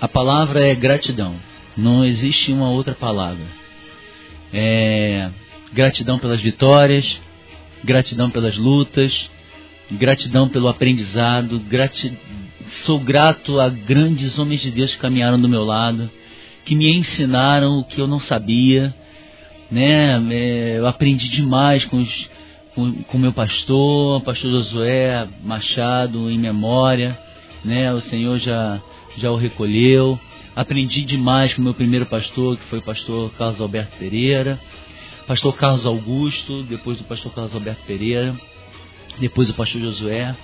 [0.00, 1.34] A palavra é gratidão.
[1.76, 3.44] Não existe uma outra palavra.
[4.52, 5.30] É,
[5.72, 7.20] gratidão pelas vitórias,
[7.82, 9.30] gratidão pelas lutas,
[9.90, 12.16] gratidão pelo aprendizado, grati...
[12.84, 16.08] sou grato a grandes homens de Deus que caminharam do meu lado,
[16.64, 18.94] que me ensinaram o que eu não sabia,
[19.70, 20.22] né?
[20.30, 22.30] É, eu aprendi demais com os,
[22.74, 27.18] com, meu pastor, pastor Josué Machado, em memória,
[27.64, 27.92] né?
[27.92, 28.80] O Senhor já
[29.16, 30.18] já o recolheu.
[30.56, 34.60] Aprendi demais com o meu primeiro pastor, que foi o pastor Carlos Alberto Pereira,
[35.26, 38.36] pastor Carlos Augusto, depois do pastor Carlos Alberto Pereira,
[39.18, 40.36] depois o pastor Josué,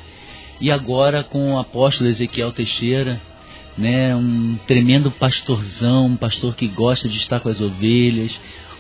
[0.60, 3.20] e agora com o apóstolo Ezequiel Teixeira,
[3.78, 8.36] né, um tremendo pastorzão, um pastor que gosta de estar com as ovelhas,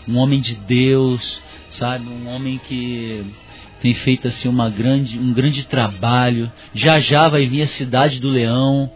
[0.08, 1.40] um homem de Deus,
[1.70, 3.24] sabe, um homem que
[3.80, 6.50] tem feito assim uma grande, um grande trabalho.
[6.74, 8.90] Já já vai vir a cidade do Leão,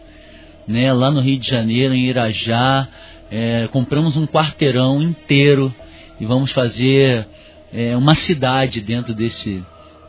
[0.67, 2.87] né, lá no Rio de Janeiro, em Irajá.
[3.31, 5.73] É, compramos um quarteirão inteiro
[6.19, 7.27] e vamos fazer
[7.73, 9.63] é, uma cidade dentro desse,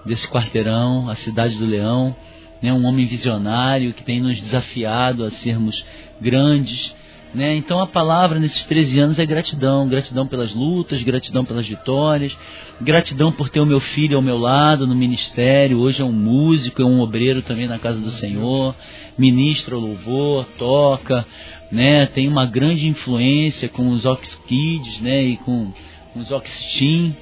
[0.04, 2.14] desse quarteirão, a cidade do Leão.
[2.62, 2.72] Né?
[2.72, 5.84] Um homem visionário que tem nos desafiado a sermos
[6.20, 6.94] grandes.
[7.36, 7.54] Né?
[7.54, 12.34] Então a palavra nesses 13 anos é gratidão, gratidão pelas lutas, gratidão pelas vitórias,
[12.80, 16.80] gratidão por ter o meu filho ao meu lado no ministério, hoje é um músico,
[16.80, 18.74] é um obreiro também na casa do Senhor,
[19.18, 21.26] ministra o louvor, toca,
[21.70, 22.06] né?
[22.06, 25.22] tem uma grande influência com os Ox Kids né?
[25.22, 25.74] e com,
[26.14, 27.14] os Ox Team,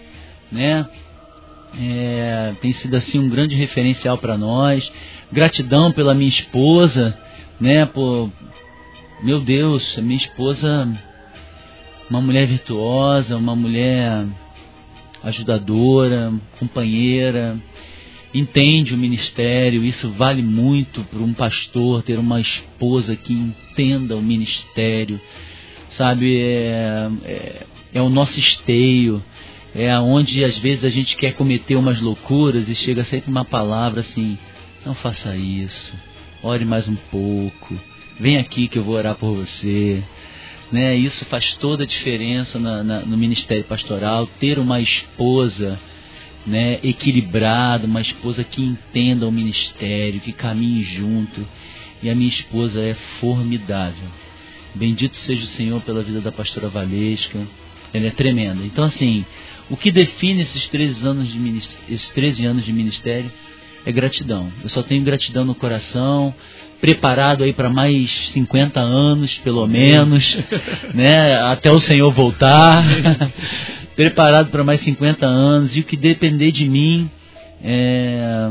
[0.53, 0.87] né?
[1.77, 4.93] É, tem sido assim um grande referencial para nós.
[5.33, 7.19] Gratidão pela minha esposa,
[7.61, 7.85] né?
[7.85, 8.31] Por,
[9.25, 10.87] meu Deus, minha esposa,
[12.11, 14.27] uma mulher virtuosa, uma mulher
[15.23, 17.59] ajudadora, companheira,
[18.35, 19.83] entende o ministério.
[19.83, 25.19] Isso vale muito para um pastor ter uma esposa que entenda o ministério,
[25.93, 26.39] sabe?
[26.39, 29.25] É, é, é o nosso esteio
[29.75, 34.01] é onde às vezes a gente quer cometer umas loucuras e chega sempre uma palavra
[34.03, 34.37] assim:
[34.85, 35.95] não faça isso,
[36.43, 37.75] ore mais um pouco,
[38.19, 40.03] vem aqui que eu vou orar por você.
[40.71, 40.97] Né?
[40.97, 45.79] Isso faz toda a diferença na, na, no ministério pastoral, ter uma esposa
[46.47, 51.47] né, equilibrada, uma esposa que entenda o ministério, que caminhe junto.
[52.03, 54.09] E a minha esposa é formidável.
[54.75, 57.41] Bendito seja o Senhor pela vida da pastora Valesca.
[57.93, 58.63] Ela é tremenda.
[58.65, 59.25] Então, assim,
[59.71, 61.59] o que define esses 13 anos de,
[61.89, 63.31] esses 13 anos de ministério
[63.87, 64.53] é gratidão.
[64.63, 66.35] Eu só tenho gratidão no coração,
[66.85, 70.39] preparado aí para mais 50 anos, pelo menos,
[70.93, 71.35] né?
[71.45, 72.85] Até o Senhor voltar.
[73.97, 75.75] preparado para mais 50 anos.
[75.75, 77.11] E o que depender de mim,
[77.63, 78.51] é...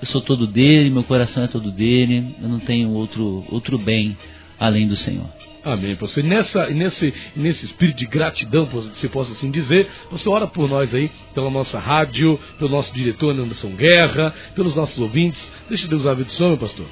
[0.00, 2.36] eu sou todo dele, meu coração é todo dele.
[2.40, 4.16] Eu não tenho outro, outro bem
[4.60, 5.26] além do Senhor.
[5.64, 6.22] Amém, pastor.
[6.24, 10.94] E nessa, nesse, nesse espírito de gratidão, se possa assim dizer, você ora por nós
[10.94, 15.52] aí, pela nossa rádio, pelo nosso diretor Anderson Guerra, pelos nossos ouvintes.
[15.68, 16.86] Deixa Deus abençoe, meu pastor.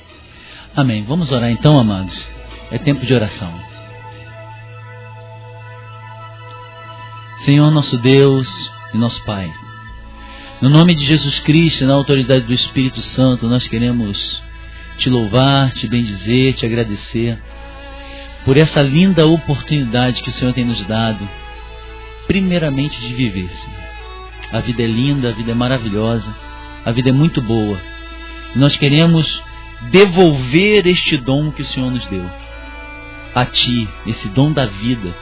[0.77, 1.05] Amém.
[1.05, 2.27] Vamos orar então, amados.
[2.69, 3.55] É tempo de oração.
[7.45, 8.49] Senhor nosso Deus
[8.93, 9.53] e nosso Pai,
[10.61, 14.43] no nome de Jesus Cristo, na autoridade do Espírito Santo, nós queremos
[14.97, 17.39] te louvar, te bendizer, te agradecer
[18.45, 21.29] por essa linda oportunidade que o Senhor tem nos dado,
[22.27, 23.85] primeiramente de viver, Senhor.
[24.51, 26.35] A vida é linda, a vida é maravilhosa,
[26.85, 27.79] a vida é muito boa.
[28.57, 29.41] nós queremos
[29.91, 32.29] devolver este dom que o Senhor nos deu
[33.35, 35.13] a Ti, esse dom da vida,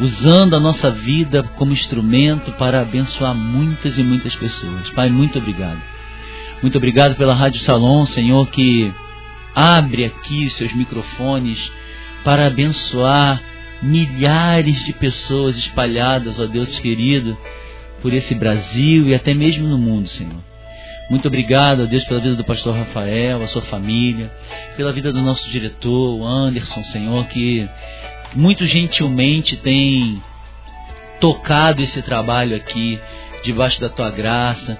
[0.00, 4.90] usando a nossa vida como instrumento para abençoar muitas e muitas pessoas.
[4.90, 5.80] Pai, muito obrigado.
[6.60, 8.92] Muito obrigado pela Rádio Salom, Senhor, que
[9.54, 11.70] abre aqui seus microfones
[12.24, 13.40] para abençoar
[13.82, 17.36] milhares de pessoas espalhadas, ó Deus querido,
[18.02, 20.55] por esse Brasil e até mesmo no mundo, Senhor.
[21.08, 24.28] Muito obrigado, ó Deus, pela vida do pastor Rafael, a sua família,
[24.76, 27.68] pela vida do nosso diretor, o Anderson, Senhor, que
[28.34, 30.20] muito gentilmente tem
[31.20, 33.00] tocado esse trabalho aqui,
[33.44, 34.76] debaixo da tua graça.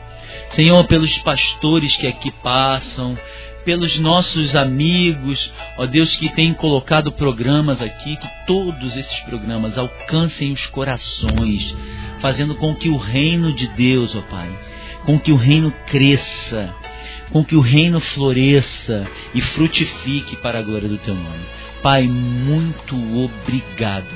[0.50, 3.16] Senhor, pelos pastores que aqui passam,
[3.64, 10.50] pelos nossos amigos, ó Deus, que tem colocado programas aqui, que todos esses programas alcancem
[10.50, 11.72] os corações,
[12.20, 14.50] fazendo com que o reino de Deus, ó Pai,
[15.06, 16.74] com que o reino cresça,
[17.30, 21.44] com que o reino floresça e frutifique para a glória do teu nome.
[21.82, 24.12] Pai, muito obrigado.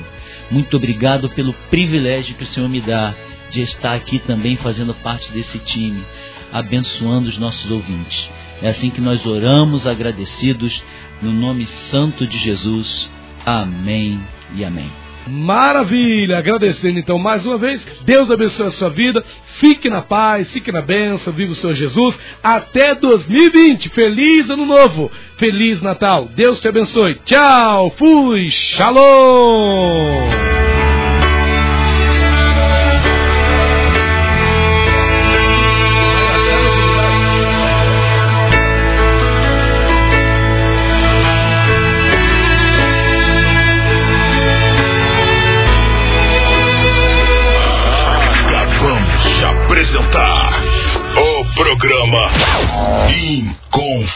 [0.51, 3.15] Muito obrigado pelo privilégio que o Senhor me dá
[3.49, 6.03] de estar aqui também fazendo parte desse time,
[6.51, 8.29] abençoando os nossos ouvintes.
[8.61, 10.83] É assim que nós oramos agradecidos
[11.21, 13.09] no nome santo de Jesus.
[13.45, 14.21] Amém
[14.53, 15.00] e amém.
[15.27, 16.37] Maravilha!
[16.37, 17.85] Agradecendo então mais uma vez.
[18.03, 19.23] Deus abençoe a sua vida.
[19.59, 21.33] Fique na paz, fique na bênção.
[21.33, 22.19] Viva o Senhor Jesus.
[22.43, 23.89] Até 2020.
[23.89, 25.11] Feliz Ano Novo.
[25.37, 26.29] Feliz Natal.
[26.35, 27.19] Deus te abençoe.
[27.25, 27.91] Tchau.
[27.97, 28.49] Fui.
[28.49, 30.60] Shalom.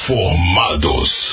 [0.07, 1.24] formados.